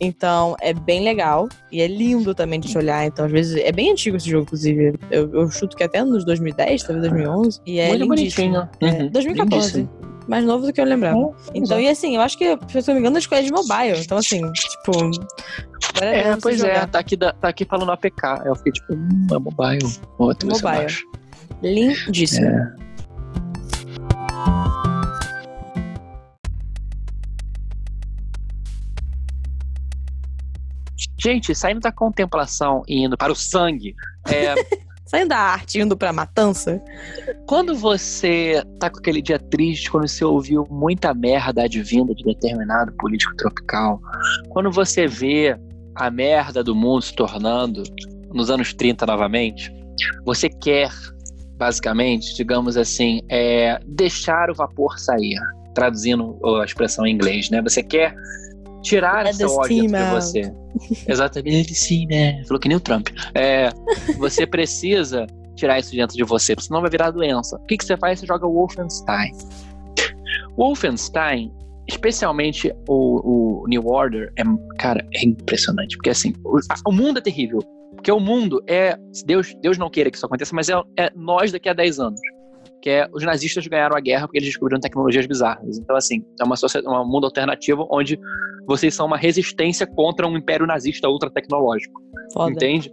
[0.00, 1.48] Então, é bem legal.
[1.72, 3.04] E é lindo também de se olhar.
[3.06, 4.94] Então, às vezes, é bem antigo esse jogo, inclusive.
[5.10, 7.60] Eu, eu chuto que até nos 2010, talvez 2011.
[7.66, 8.52] E é Muito lindíssimo.
[8.52, 8.68] bonitinho.
[8.80, 9.78] É, Uhum, 2014.
[9.78, 10.08] lindíssimo.
[10.28, 11.34] Mais novo do que eu lembrava.
[11.54, 13.50] Então, e assim, eu acho que, se eu não me engano, a escolha é de
[13.50, 13.98] mobile.
[14.00, 14.92] Então, assim, tipo.
[16.02, 18.42] É, pois é, tá aqui, da- tá aqui falando APK.
[18.44, 19.92] Eu fiquei tipo, hum, é mobile.
[20.18, 20.94] Outro, Mobile.
[21.62, 22.46] Lindíssimo.
[22.46, 22.74] É.
[31.20, 33.94] Gente, saindo da contemplação e indo para o sangue,
[34.26, 34.54] é,
[35.08, 36.82] Saindo da arte, indo pra matança.
[37.46, 42.92] Quando você tá com aquele dia triste, quando você ouviu muita merda advinda de determinado
[42.92, 43.98] político tropical,
[44.50, 45.58] quando você vê
[45.94, 47.82] a merda do mundo se tornando
[48.34, 49.72] nos anos 30 novamente,
[50.26, 50.90] você quer,
[51.56, 55.40] basicamente, digamos assim, é, deixar o vapor sair,
[55.74, 57.62] traduzindo a expressão em inglês, né?
[57.62, 58.14] Você quer
[58.82, 60.52] tirar É essa ódio de você.
[61.08, 62.42] Exatamente, sim, né?
[62.44, 63.08] Falou que nem o Trump.
[63.34, 63.70] É,
[64.16, 67.56] você precisa tirar isso dentro de você, senão vai virar doença.
[67.56, 68.20] O que, que você faz?
[68.20, 69.32] Você joga Wolfenstein.
[70.56, 71.52] Wolfenstein,
[71.88, 74.42] especialmente o, o New Order, é,
[74.78, 75.96] cara, é impressionante.
[75.96, 77.60] Porque assim, o, o mundo é terrível.
[77.94, 78.96] Porque o mundo é.
[79.26, 82.20] Deus, Deus não queira que isso aconteça, mas é, é nós daqui a 10 anos.
[82.82, 85.78] Que é os nazistas ganharam a guerra porque eles descobriram tecnologias bizarras.
[85.78, 88.18] Então, assim, é uma sociedade, um mundo alternativo onde
[88.66, 92.00] vocês são uma resistência contra um império nazista ultra tecnológico.
[92.32, 92.50] Foda.
[92.52, 92.92] Entende?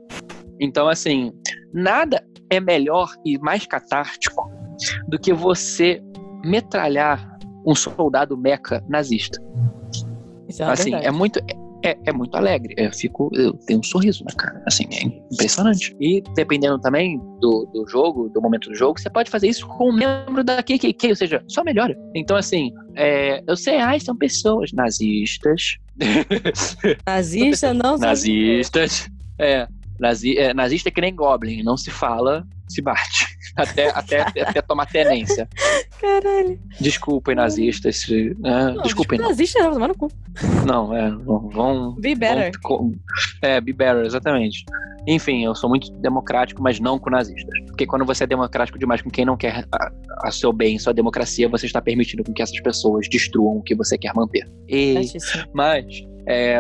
[0.60, 1.32] Então, assim,
[1.74, 4.50] nada é melhor e mais catártico
[5.08, 6.02] do que você
[6.44, 9.42] metralhar um soldado meca nazista.
[10.48, 11.08] Isso é assim, verdade.
[11.08, 11.40] é muito.
[11.86, 12.74] É, é muito alegre.
[12.78, 13.30] Eu fico.
[13.34, 14.62] Eu tenho um sorriso na cara.
[14.66, 15.96] Assim, é impressionante.
[16.00, 19.90] E dependendo também do, do jogo, do momento do jogo, você pode fazer isso com
[19.90, 21.96] um membro da KKK, ou seja, só melhora.
[22.16, 25.78] Então, assim, é, eu sei, ai, são pessoas nazistas.
[27.06, 29.08] Nazista não nazistas.
[29.40, 29.68] É,
[30.00, 33.35] nazi, é, nazista é que nem Goblin, não se fala, se bate.
[33.56, 35.47] Até, até, até tomar tenência.
[36.01, 36.60] Caralho.
[36.80, 38.01] Desculpem, nazistas.
[38.01, 39.30] se- ah, Não, desculpem, não.
[39.30, 40.12] Nazista não, tomar no cu.
[40.66, 41.95] Não, é, vão.
[41.95, 42.51] Be better.
[42.64, 42.93] vão-
[43.41, 44.66] é, be better, exatamente.
[45.08, 47.60] Enfim, eu sou muito democrático, mas não com nazistas.
[47.68, 49.91] Porque quando você é democrático demais com quem não quer a,
[50.24, 53.76] a seu bem, sua democracia, você está permitindo com que essas pessoas destruam o que
[53.76, 54.49] você quer manter.
[54.68, 54.95] E,
[55.53, 55.86] mas,
[56.28, 56.60] é.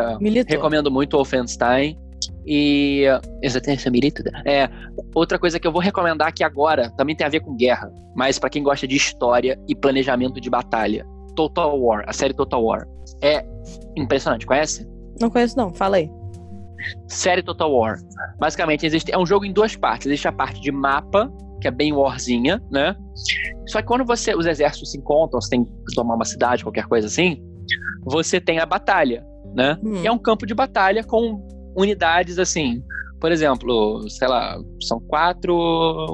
[0.55, 1.97] Recomendo muito o Wolfenstein.
[2.45, 3.05] E.
[3.41, 4.23] Exatamente, milito.
[4.45, 4.69] É.
[5.13, 8.37] Outra coisa que eu vou recomendar aqui agora também tem a ver com guerra, mas
[8.37, 11.05] pra quem gosta de história e planejamento de batalha.
[11.35, 12.87] Total War, a série Total War.
[13.21, 13.45] É
[13.95, 14.87] impressionante, conhece?
[15.19, 15.73] Não conheço, não.
[15.73, 16.09] Fala aí.
[17.07, 17.97] Série Total War.
[18.39, 20.07] Basicamente, existe, é um jogo em duas partes.
[20.07, 22.95] Existe a parte de mapa, que é bem warzinha, né?
[23.67, 26.85] Só que quando você, os exércitos se encontram, você tem que tomar uma cidade, qualquer
[26.85, 27.41] coisa assim,
[28.05, 29.25] você tem a batalha,
[29.55, 29.77] né?
[29.83, 30.03] Hum.
[30.03, 31.45] E é um campo de batalha com
[31.75, 32.81] unidades assim.
[33.19, 35.55] Por exemplo, sei lá, são quatro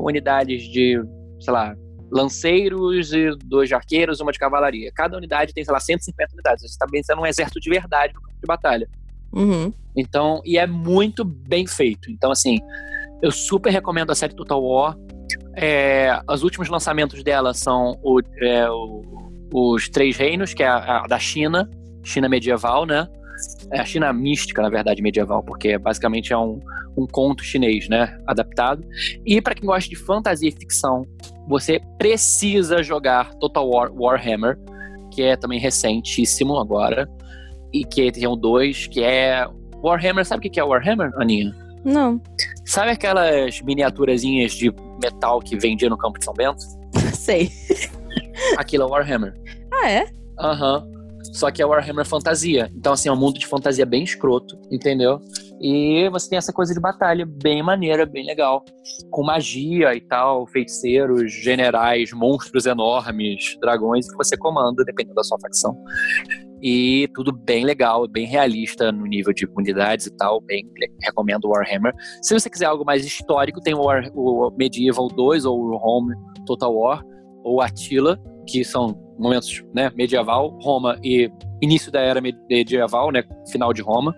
[0.03, 1.01] unidades de,
[1.39, 1.75] sei lá,
[2.11, 4.91] lanceiros e dois de arqueiros e uma de cavalaria.
[4.93, 6.61] Cada unidade tem, sei lá, 150 unidades.
[6.61, 8.87] Você está pensando um exército de verdade no campo de batalha.
[9.33, 9.73] Uhum.
[9.95, 12.09] Então, e é muito bem feito.
[12.11, 12.59] Então, assim,
[13.21, 14.95] eu super recomendo a série Total War.
[15.55, 21.03] É, os últimos lançamentos dela são o- é, o- os Três Reinos, que é a,
[21.03, 21.69] a da China,
[22.03, 23.07] China medieval, né?
[23.71, 26.59] É a China mística, na verdade, medieval, porque basicamente é um,
[26.97, 28.17] um conto chinês, né?
[28.27, 28.83] Adaptado.
[29.25, 31.05] E para quem gosta de fantasia e ficção,
[31.47, 34.57] você precisa jogar Total War Warhammer,
[35.11, 37.09] que é também recentíssimo agora.
[37.73, 39.47] E que tem o 2, que é
[39.83, 41.55] Warhammer, sabe o que que é Warhammer, Aninha?
[41.83, 42.21] Não.
[42.65, 46.61] Sabe aquelas miniaturazinhas de metal que vendia no campo de São Bento?
[47.13, 47.49] Sei.
[48.57, 49.33] Aquilo é Warhammer.
[49.73, 50.05] Ah, é?
[50.39, 50.85] Aham.
[51.31, 52.69] Só que é Warhammer fantasia.
[52.75, 55.19] Então, assim, é um mundo de fantasia bem escroto, entendeu?
[55.61, 58.65] E você tem essa coisa de batalha bem maneira, bem legal.
[59.09, 65.39] Com magia e tal, feiticeiros, generais, monstros enormes, dragões que você comanda, dependendo da sua
[65.39, 65.77] facção.
[66.61, 70.41] E tudo bem legal, bem realista no nível de unidades e tal.
[70.41, 70.63] Bem,
[71.01, 71.93] recomendo Warhammer.
[72.21, 76.13] Se você quiser algo mais histórico, tem o, War- o Medieval 2 ou o Home
[76.45, 77.03] Total War
[77.43, 83.23] ou Attila, que são momentos né, medieval, Roma e início da era me- medieval, né,
[83.51, 84.15] final de Roma.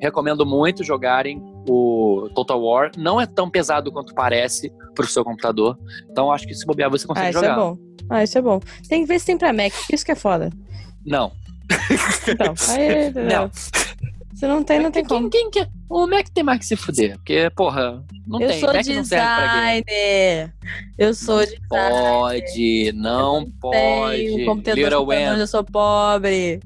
[0.00, 2.90] Recomendo muito jogarem o Total War.
[2.98, 5.78] Não é tão pesado quanto parece pro seu computador.
[6.10, 7.52] Então acho que se bobear você consegue Ah, isso jogar.
[7.52, 7.78] é bom.
[8.10, 8.60] Ah, isso é bom.
[8.88, 9.72] Tem que ver se tem pra Mac.
[9.92, 10.50] Isso que é foda.
[11.06, 11.32] Não.
[12.28, 13.24] Então, aí, entendeu?
[13.42, 13.50] Não.
[14.42, 15.30] Se não tem, não tem quem, como.
[15.30, 17.14] quem que- O Mac tem mais que se fuder.
[17.14, 18.58] Porque, porra, não Eu tem.
[18.58, 19.84] sou Mac não serve pra game.
[19.84, 20.54] designer.
[20.98, 21.68] Eu sou designer.
[21.68, 24.16] Pode, não pode.
[24.16, 26.60] Tenho um computador Little computador, eu sou pobre.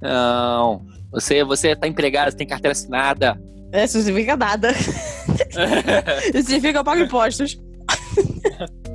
[0.00, 0.86] Não.
[1.10, 3.36] Você, você tá empregado, você tem carteira assinada.
[3.72, 4.70] É, Isso significa nada.
[6.32, 7.58] Isso significa que eu pago impostos.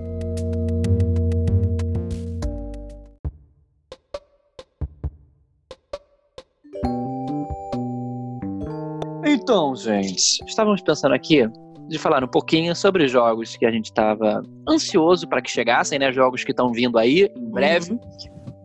[9.41, 11.47] Então, gente, estávamos pensando aqui
[11.87, 16.11] de falar um pouquinho sobre jogos que a gente estava ansioso para que chegassem, né?
[16.11, 17.91] Jogos que estão vindo aí em breve.
[17.91, 17.99] Uhum.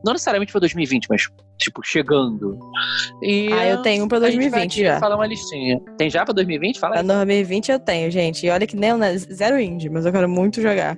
[0.05, 1.23] não necessariamente pra 2020, mas,
[1.59, 2.57] tipo, chegando.
[3.21, 5.01] E, Ah, eu tenho um pra a gente vai 2020 aqui já.
[5.01, 5.81] falar uma listinha.
[5.99, 6.79] Tem já pra 2020?
[6.79, 7.03] Fala aí.
[7.03, 8.47] 2020 eu tenho, gente.
[8.47, 10.97] E olha que nem né, zero indie, mas eu quero muito jogar.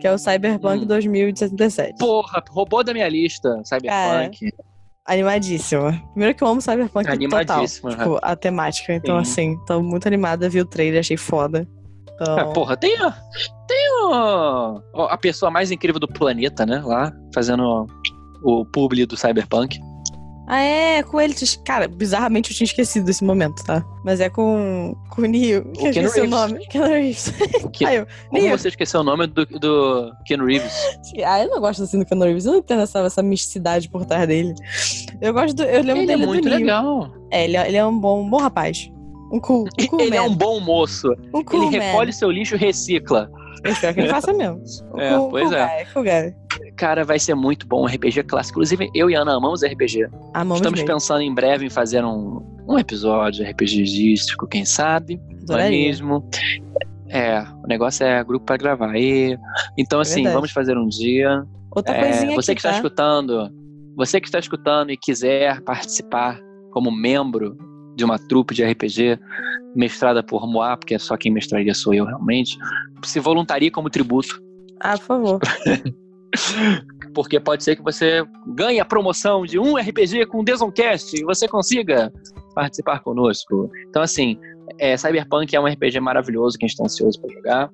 [0.00, 0.86] Que é o Cyberpunk Hum.
[0.86, 1.98] 2077.
[1.98, 4.50] Porra, roubou da minha lista, Cyberpunk.
[5.08, 6.00] Animadíssima.
[6.10, 7.14] Primeiro que eu amo Cyberpunk total.
[7.14, 7.90] Animadíssima.
[7.96, 8.92] Tipo, a temática.
[8.94, 9.30] Então, Sim.
[9.54, 10.48] assim, tô muito animada.
[10.48, 11.66] Vi o trailer, achei foda.
[12.14, 13.10] Então, Ah, porra, tem, a,
[13.66, 16.82] tem a, a pessoa mais incrível do planeta, né?
[16.84, 17.86] Lá, fazendo
[18.42, 19.78] o publi do Cyberpunk.
[20.50, 21.34] Ah, é, com ele.
[21.64, 23.84] Cara, bizarramente eu tinha esquecido desse momento, tá?
[24.02, 25.62] Mas é com, com o Neo.
[25.72, 26.30] Que eu Keanu esqueci o Reeves.
[26.30, 26.66] nome.
[26.68, 27.34] Keanu Reeves.
[27.72, 28.58] Que- Aí eu, Como Neo.
[28.58, 30.72] você esqueceu o nome do, do Ken Reeves?
[31.24, 32.46] Ah, eu não gosto assim do Keanu Reeves.
[32.46, 34.54] Eu não entendo essa, essa misticidade por trás dele.
[35.20, 35.64] Eu gosto do.
[35.64, 36.58] Eu lembro Ele é dele muito do Neo.
[36.60, 37.10] legal.
[37.30, 38.90] É, ele, é- ele é um bom, um bom rapaz.
[39.30, 40.26] Um cool, um cool ele é man.
[40.28, 41.12] um bom moço.
[41.34, 41.84] um cool ele man.
[41.84, 43.30] recolhe seu lixo e recicla.
[43.62, 44.62] Eu espero que ele faça mesmo.
[44.94, 45.76] Um É, cool, pois cool é.
[45.84, 46.34] Guy, cool guy.
[46.76, 48.58] Cara, vai ser muito bom um RPG clássico.
[48.58, 50.08] Inclusive, eu e Ana amamos RPG.
[50.34, 50.86] Amamos Estamos mesmo.
[50.94, 55.20] pensando em breve em fazer um, um episódio RPGístico, quem sabe?
[55.48, 56.24] Não é mesmo?
[57.08, 58.94] É, o negócio é grupo pra gravar.
[58.96, 59.36] E,
[59.76, 60.34] então, assim, verdade.
[60.34, 61.44] vamos fazer um dia.
[61.74, 62.76] Outra É, coisinha você aqui, que está tá?
[62.76, 63.50] escutando,
[63.96, 66.38] você que está escutando e quiser participar
[66.70, 67.56] como membro
[67.96, 69.18] de uma trupe de RPG
[69.74, 72.56] mestrada por Moá, porque só quem mestraria sou eu realmente,
[73.04, 74.40] se voluntarie como tributo,
[74.80, 75.40] Ah, por favor.
[77.14, 78.24] porque pode ser que você
[78.54, 82.12] ganhe a promoção de um RPG com Desoncast e você consiga
[82.54, 83.70] participar conosco.
[83.88, 84.38] Então, assim,
[84.78, 87.70] é, Cyberpunk é um RPG maravilhoso que a gente está ansioso para jogar.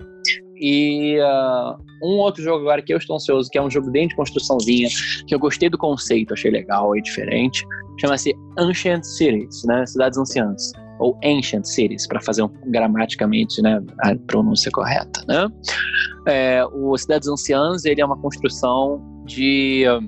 [0.56, 4.06] E ah, um outro jogo agora que eu estou ansioso, que é um jogo bem
[4.06, 4.88] de construçãozinha,
[5.26, 7.66] que eu gostei do conceito, achei legal e diferente,
[8.00, 9.84] chama-se Ancient Cities, né?
[9.86, 10.72] Cidades Anciãs.
[10.98, 15.48] Ou Ancient Cities, para fazer um, gramaticamente né, a pronúncia correta, né?
[16.26, 19.84] É, o Cidades Anciãs, ele é uma construção de...
[19.86, 19.98] ah,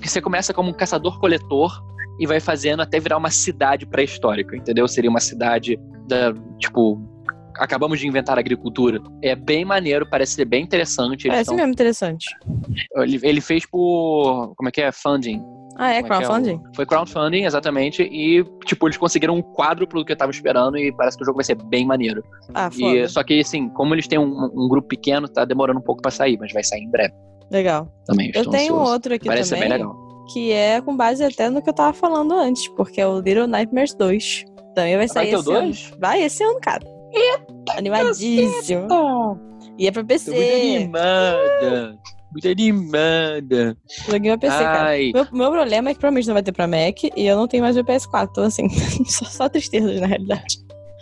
[0.00, 1.72] que você começa como um caçador-coletor
[2.20, 4.86] e vai fazendo até virar uma cidade pré-histórica, entendeu?
[4.86, 7.00] Seria uma cidade da, tipo,
[7.56, 9.00] acabamos de inventar a agricultura.
[9.22, 11.24] É bem maneiro, parece ser bem interessante.
[11.26, 12.26] Eles Parece tão- mesmo interessante.
[12.96, 15.42] ele, ele fez por, como é que é, funding.
[15.76, 16.60] Ah, é é é crowdfunding?
[16.74, 20.92] Foi crowdfunding, exatamente, e, tipo, eles conseguiram um quadruplo do que eu tava esperando e
[20.92, 22.22] parece que o jogo vai ser bem maneiro.
[22.54, 23.08] Ah, E, foda.
[23.08, 26.10] só que, assim, como eles têm um, um grupo pequeno, tá demorando um pouco pra
[26.10, 27.12] sair, mas vai sair em breve
[27.50, 27.88] Legal.
[28.06, 28.28] também.
[28.34, 28.92] Eu tenho ansioso.
[28.92, 29.96] outro aqui Parece ser também, bem legal.
[30.32, 33.46] que é com base até no que eu tava falando antes, porque é o Little
[33.46, 34.44] Nightmares 2.
[34.74, 35.60] Também vai sair Vai esse ano.
[35.60, 35.92] 2?
[36.00, 36.82] Vai esse ano, cara.
[37.76, 38.88] Animadíssimo.
[39.78, 40.76] E é pra Tô muito PC.
[40.76, 41.98] animada.
[42.34, 43.76] Muito animada.
[44.08, 44.82] Joguinho pra PC, cara.
[44.88, 47.46] Ai, Meu, meu problema é que provavelmente não vai ter pra Mac e eu não
[47.46, 48.28] tenho mais meu PS4.
[48.30, 48.68] Então, assim,
[49.06, 50.58] só, só tristezas na realidade.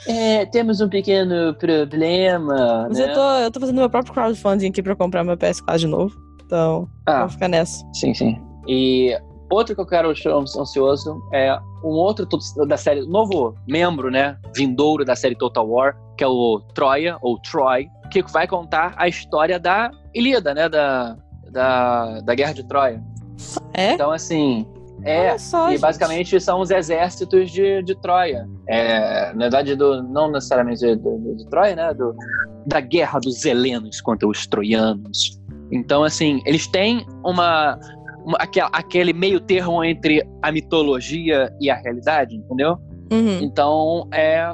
[0.06, 3.10] é, temos um pequeno problema, Mas né?
[3.10, 6.14] eu, tô, eu tô fazendo meu próprio crowdfunding aqui pra comprar meu PS4 de novo.
[6.44, 7.82] Então, Ah, vou ficar nessa.
[7.94, 8.38] Sim, sim.
[8.68, 9.16] E
[9.50, 12.26] outro que eu quero ansioso é um outro
[12.66, 17.38] da série, novo membro, né, vindouro da série Total War, que é o Troia, ou
[17.40, 21.16] Troy, que vai contar a história da Ilíada, né, da,
[21.50, 23.02] da, da Guerra de Troia.
[23.74, 23.92] É?
[23.94, 24.66] Então, assim,
[25.04, 25.36] é...
[25.38, 25.80] Só, E gente.
[25.80, 28.48] basicamente são os exércitos de, de Troia.
[28.68, 31.94] É, na verdade, do, não necessariamente de, de- de Troia, né?
[31.94, 32.14] Do,
[32.66, 35.40] da guerra dos helenos contra os troianos.
[35.72, 37.78] Então, assim, eles têm uma,
[38.24, 38.38] uma-
[38.72, 42.76] aquele meio termo entre a mitologia e a realidade, entendeu?
[43.10, 43.40] Uhum.
[43.42, 44.52] Então, é,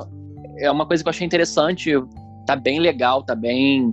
[0.60, 1.92] é uma coisa que eu achei interessante.
[2.46, 3.92] Tá bem legal, tá bem.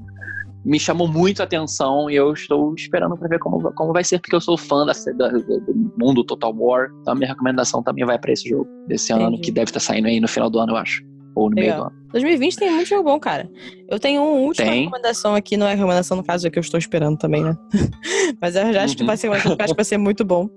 [0.66, 4.20] Me chamou muito a atenção e eu estou esperando para ver como, como vai ser,
[4.20, 6.88] porque eu sou fã da, da- do mundo Total War.
[7.02, 9.42] Então, a minha recomendação também vai para esse jogo desse ano, Entendi.
[9.44, 11.04] que deve estar saindo aí no final do ano, eu acho.
[11.36, 11.90] Ou no meio Legal.
[11.90, 12.06] do ano.
[12.14, 13.48] 2020 tem muito jogo bom, cara.
[13.90, 14.86] Eu tenho uma última Tem.
[14.86, 17.56] recomendação aqui, não é recomendação no caso, é que eu estou esperando também, né?
[18.42, 19.08] Mas eu já acho que Uhum.
[19.08, 19.44] vai ser, acho
[19.74, 20.48] que vai ser muito bom.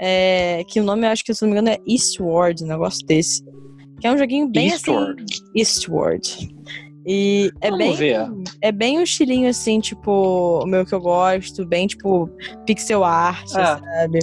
[0.00, 3.06] É, que o nome, eu acho que, se não me engano, é Eastward, um negócio
[3.06, 3.44] desse.
[4.00, 5.22] Que é um joguinho bem Eastward.
[5.22, 5.44] assim.
[5.54, 6.53] Eastward.
[7.06, 7.96] E é Vamos bem.
[7.96, 8.26] ver.
[8.62, 12.30] É bem um estilinho assim, tipo, o meu que eu gosto, bem tipo
[12.66, 13.78] pixel art, Ah.
[13.78, 14.18] sabe?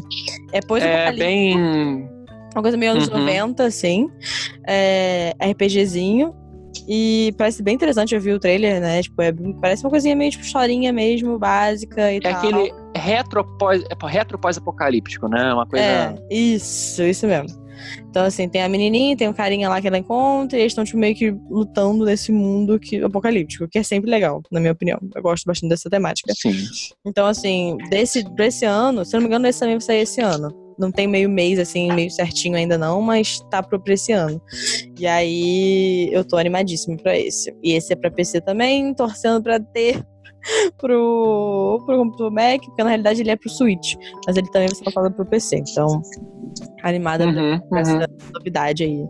[0.52, 1.20] É É pós-apocalíptico.
[1.20, 2.10] bem.
[2.54, 3.20] Uma coisa meio anos Uhum.
[3.20, 4.10] 90, assim.
[4.68, 6.34] É, RPGzinho.
[6.88, 9.02] E parece bem interessante, eu vi o trailer, né?
[9.04, 12.32] Tipo, é- parece uma coisinha meio tipo historinha mesmo, básica e É tal.
[12.34, 15.54] aquele retro pós- é retro pós-apocalíptico, né?
[15.54, 15.86] Uma coisa.
[15.86, 17.61] É, isso, isso mesmo.
[18.10, 20.84] Então, assim, tem a menininha, tem o carinha lá que ela encontra, e eles estão,
[20.84, 25.00] tipo, meio que lutando nesse mundo que, apocalíptico, que é sempre legal, na minha opinião.
[25.16, 26.34] Eu gosto bastante dessa temática.
[26.36, 26.56] Sim.
[27.06, 30.22] Então, assim, desse, desse ano, se eu não me engano, esse também vai sair esse
[30.22, 30.50] ano.
[30.78, 34.42] Não tem meio mês, assim, meio certinho ainda não, mas tá pro esse ano.
[35.00, 37.54] E aí, eu tô animadíssima pra esse.
[37.64, 40.04] E esse é pra PC também, torcendo pra ter
[40.80, 43.96] pro, pro, pro Mac, porque na realidade ele é pro Switch.
[44.26, 45.58] Mas ele também vai ser lançado pro PC.
[45.58, 46.02] Então,
[46.84, 47.78] animada Uhum, uhum.
[47.78, 49.06] essa novidade aí.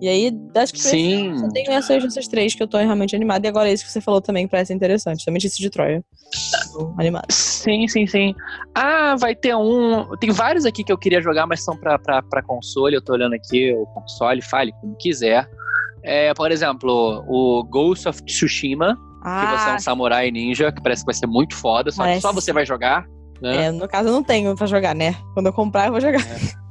[0.00, 1.34] E aí, acho que Sim.
[1.42, 3.46] eu tenho essas, essas três que eu tô realmente animada.
[3.46, 5.24] E agora esse que você falou também parece interessante.
[5.24, 6.04] Também esse de Troia.
[6.72, 7.26] Tô animada.
[7.30, 8.34] Sim, sim, sim.
[8.74, 10.16] Ah, vai ter um.
[10.18, 12.94] Tem vários aqui que eu queria jogar, mas são pra, pra, pra console.
[12.96, 15.48] Eu tô olhando aqui o console, fale como quiser.
[16.02, 20.82] É, por exemplo, o Ghost of Tsushima, que você é Ah, um samurai ninja, que
[20.82, 22.20] parece que vai ser muito foda, só que Parece.
[22.22, 23.06] só você vai jogar.
[23.40, 23.64] Né?
[23.66, 25.14] é, no caso eu não tenho pra jogar, né?
[25.32, 26.20] Quando eu comprar, eu vou jogar.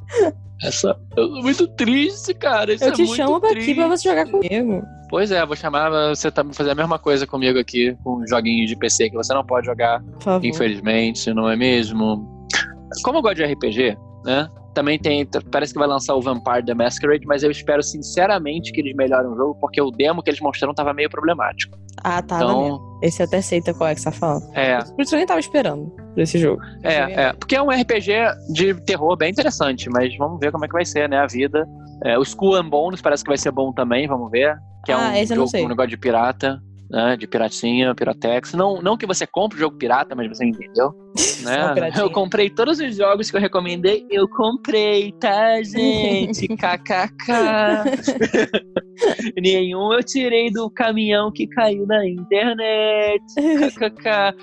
[0.61, 0.97] Essa...
[1.15, 2.73] Eu tô muito triste, cara.
[2.73, 3.75] Isso eu é te chamo pra aqui triste.
[3.75, 4.83] pra você jogar comigo.
[5.09, 8.75] Pois é, vou chamar você também fazer a mesma coisa comigo aqui, com joguinhos de
[8.75, 10.01] PC que você não pode jogar,
[10.41, 12.47] infelizmente, não é mesmo?
[13.03, 14.49] Como eu gosto de RPG, né?
[14.73, 15.27] Também tem.
[15.51, 19.29] Parece que vai lançar o Vampire the Masquerade, mas eu espero sinceramente que eles melhorem
[19.31, 21.77] o jogo, porque o demo que eles mostraram tava meio problemático.
[22.03, 22.37] Ah, tá.
[22.37, 24.43] Então, Esse eu até aceita qual é que você tá falando.
[24.55, 26.61] é, Por isso eu nem tava esperando por esse jogo.
[26.83, 26.95] é,
[27.25, 27.33] é.
[27.33, 28.11] Porque é um RPG
[28.53, 31.17] de terror bem interessante, mas vamos ver como é que vai ser, né?
[31.19, 31.65] A vida.
[32.03, 34.57] É, o Skull and Bones parece que vai ser bom também, vamos ver.
[34.85, 35.61] Que é Ah, um jogo sei.
[35.61, 36.59] com um negócio de pirata,
[36.93, 37.17] né?
[37.17, 38.53] De piratinha, piratex.
[38.53, 40.93] Não, não que você compre o jogo pirata, mas você entendeu.
[41.43, 41.91] Né?
[41.99, 44.05] Eu comprei todos os jogos que eu recomendei.
[44.09, 46.47] Eu comprei, tá, gente?
[46.55, 47.33] KKK.
[49.39, 53.21] Nenhum eu tirei do caminhão que caiu na internet.
[53.35, 54.33] KKK.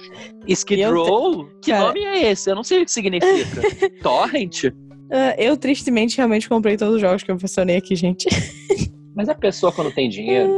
[0.46, 1.46] Skid Eu te- Row?
[1.62, 1.86] Que Cara.
[1.86, 2.50] nome é esse?
[2.50, 3.90] Eu não sei o que significa.
[4.02, 4.64] Torrent?
[5.10, 8.28] Ah, eu tristemente realmente comprei todos os jogos que eu mencionei aqui, gente.
[9.16, 10.50] Mas a pessoa quando tem dinheiro.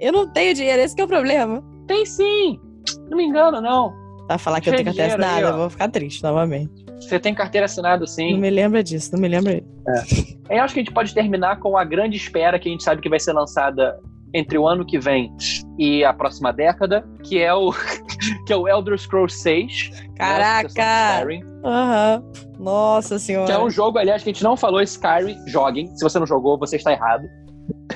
[0.00, 1.62] Eu não tenho dinheiro, esse que é o problema.
[1.86, 2.60] Tem sim!
[3.08, 3.92] Não me engano, não.
[4.28, 6.84] Vai falar que eu Cheio tenho de carteira aí, assinada, eu vou ficar triste novamente.
[7.00, 8.38] Você tem carteira assinada Não sim.
[8.38, 10.38] me lembra disso, não me lembra disso.
[10.50, 13.00] Eu acho que a gente pode terminar com a grande espera que a gente sabe
[13.00, 13.98] que vai ser lançada
[14.34, 15.32] entre o ano que vem
[15.78, 17.72] e a próxima década, que é o
[18.46, 19.90] que é o Elder Scrolls 6.
[19.90, 20.68] né, Caraca!
[20.68, 22.22] que é Aham.
[22.58, 23.52] Nossa que senhora.
[23.52, 25.86] é um jogo, aliás, que a gente não falou Skyrim, joguem.
[25.96, 27.24] Se você não jogou, você está errado.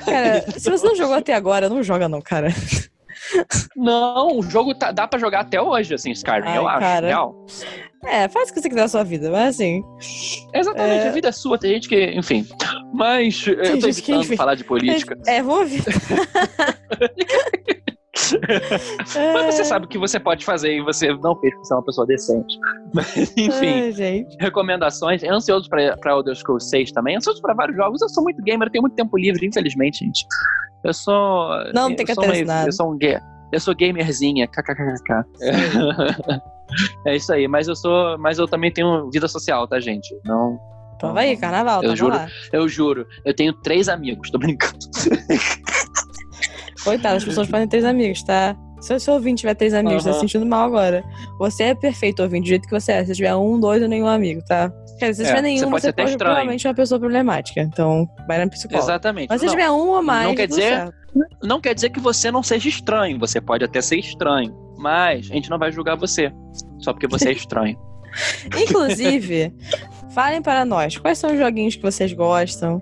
[0.05, 2.49] Cara, se você não jogou até agora, não joga não, cara.
[3.75, 6.79] Não, o jogo tá- dá pra jogar até hoje, assim, Skyrim, Ai, eu acho.
[6.79, 7.07] cara.
[7.07, 7.45] Real.
[8.05, 9.81] É, faz o que você quiser na sua vida, mas assim.
[10.53, 11.07] Exatamente, É.
[11.07, 12.45] a vida é sua, tem gente que, enfim.
[12.93, 14.35] Mas eu tô gente que, evitando enfim.
[14.35, 15.17] falar de política.
[15.25, 15.83] É, vamos ouvir.
[19.33, 21.77] Mas você sabe o que você pode fazer e você não fez porque você é
[21.77, 22.57] uma pessoa decente.
[22.93, 24.37] Mas, enfim, Ai, gente.
[24.39, 25.23] recomendações.
[25.23, 27.17] Ansioso pra, pra Elder Scrolls 6 também.
[27.17, 28.01] Ansioso pra vários jogos.
[28.01, 30.25] Eu sou muito gamer, eu tenho muito tempo livre, infelizmente, gente.
[30.83, 31.49] Eu sou.
[31.73, 32.67] Não, eu tem que ter meio- assinado.
[32.67, 33.21] Eu sou um ga-
[33.51, 35.23] Eu sou gamerzinha, kkkk.
[37.05, 40.09] É isso aí, mas eu sou, mas eu também tenho vida social, tá, gente?
[40.25, 40.59] Não,
[40.99, 42.15] Prova aí, carnaval, Eu tava juro.
[42.15, 42.27] lá.
[42.53, 44.77] eu juro, eu tenho três amigos, tô brincando.
[46.83, 48.55] Coitado, as pessoas podem ter três amigos, tá?
[48.81, 51.01] Se o seu ouvinte tiver três amigos, tá se sentindo mal agora.
[51.39, 53.05] Você é perfeito, ouvinte, do jeito que você é.
[53.05, 54.69] Se tiver um, dois ou nenhum amigo, tá?
[54.99, 57.61] Quer dizer, se É, tiver você nenhum, pode você ser pode provavelmente uma pessoa problemática.
[57.61, 58.83] Então, vai na psicóloga.
[58.85, 59.29] Exatamente.
[59.29, 60.93] Mas se Não, tiver um ou mais, não quer dizer- certo.
[61.41, 65.33] não quer dizer que você não seja estranho, você pode até ser estranho, mas a
[65.33, 66.29] gente não vai julgar você
[66.79, 67.77] só porque você é estranho.
[68.61, 69.53] Inclusive,
[70.13, 72.81] falem para nós quais são os joguinhos que vocês gostam.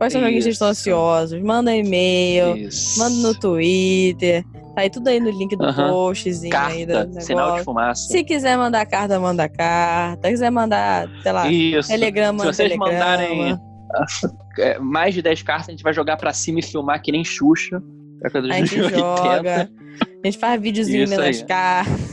[0.00, 0.80] Quais são os joguinhos que vocês estão Isso.
[0.80, 1.42] ansiosos?
[1.42, 2.98] Manda e-mail, Isso.
[2.98, 4.42] manda no Twitter.
[4.74, 5.90] Tá aí tudo aí no link do Aham.
[5.90, 7.64] postzinho aí do Carta, sinal de negócio.
[7.66, 8.08] fumaça.
[8.08, 10.26] Se quiser mandar carta, manda carta.
[10.26, 11.88] Se quiser mandar, sei lá, Isso.
[11.90, 12.92] telegrama, Se vocês telegrama.
[12.92, 13.58] mandarem
[14.58, 17.22] é, mais de 10 cartas, a gente vai jogar pra cima e filmar que nem
[17.22, 17.78] Xuxa.
[18.22, 18.98] De A gente 80.
[18.98, 19.70] joga.
[20.22, 22.09] A gente faz videozinho as cartas.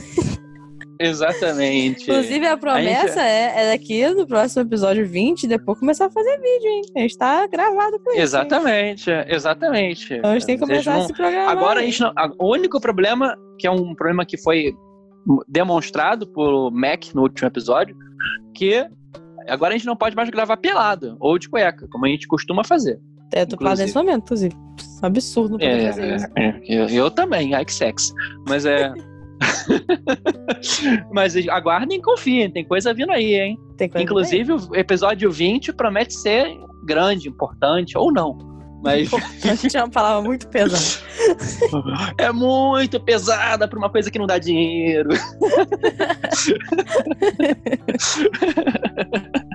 [0.98, 2.02] Exatamente.
[2.02, 6.68] Inclusive, a promessa é, é daqui no próximo episódio 20, depois começar a fazer vídeo,
[6.68, 6.82] hein?
[6.96, 8.16] A gente tá gravado com isso.
[8.18, 8.22] hein?
[8.22, 10.14] Exatamente, exatamente.
[10.14, 11.48] Então a gente tem que começar não- a se programar.
[11.50, 12.12] Agora a gente não.
[12.16, 14.72] a- O único problema, que é um problema que foi
[15.46, 17.96] demonstrado por Mac no último episódio,
[18.54, 18.84] que
[19.48, 22.64] agora a gente não pode mais gravar pelado ou de cueca, como a gente costuma
[22.64, 22.98] fazer.
[23.32, 24.54] É, tô parado nesse momento, inclusive.
[25.02, 26.26] Absurdo poder É, fazer isso.
[26.36, 28.12] é, eu, eu também, ai que sexy.
[28.48, 28.90] Mas é.
[31.12, 33.58] Mas aguardem e confiem, tem coisa vindo aí, hein?
[33.96, 36.48] Inclusive, o episódio 20 promete ser
[36.84, 38.36] grande, importante, ou não.
[38.82, 39.10] Mas
[39.44, 40.82] A gente é uma palavra muito pesada.
[42.16, 45.10] é muito pesada pra uma coisa que não dá dinheiro.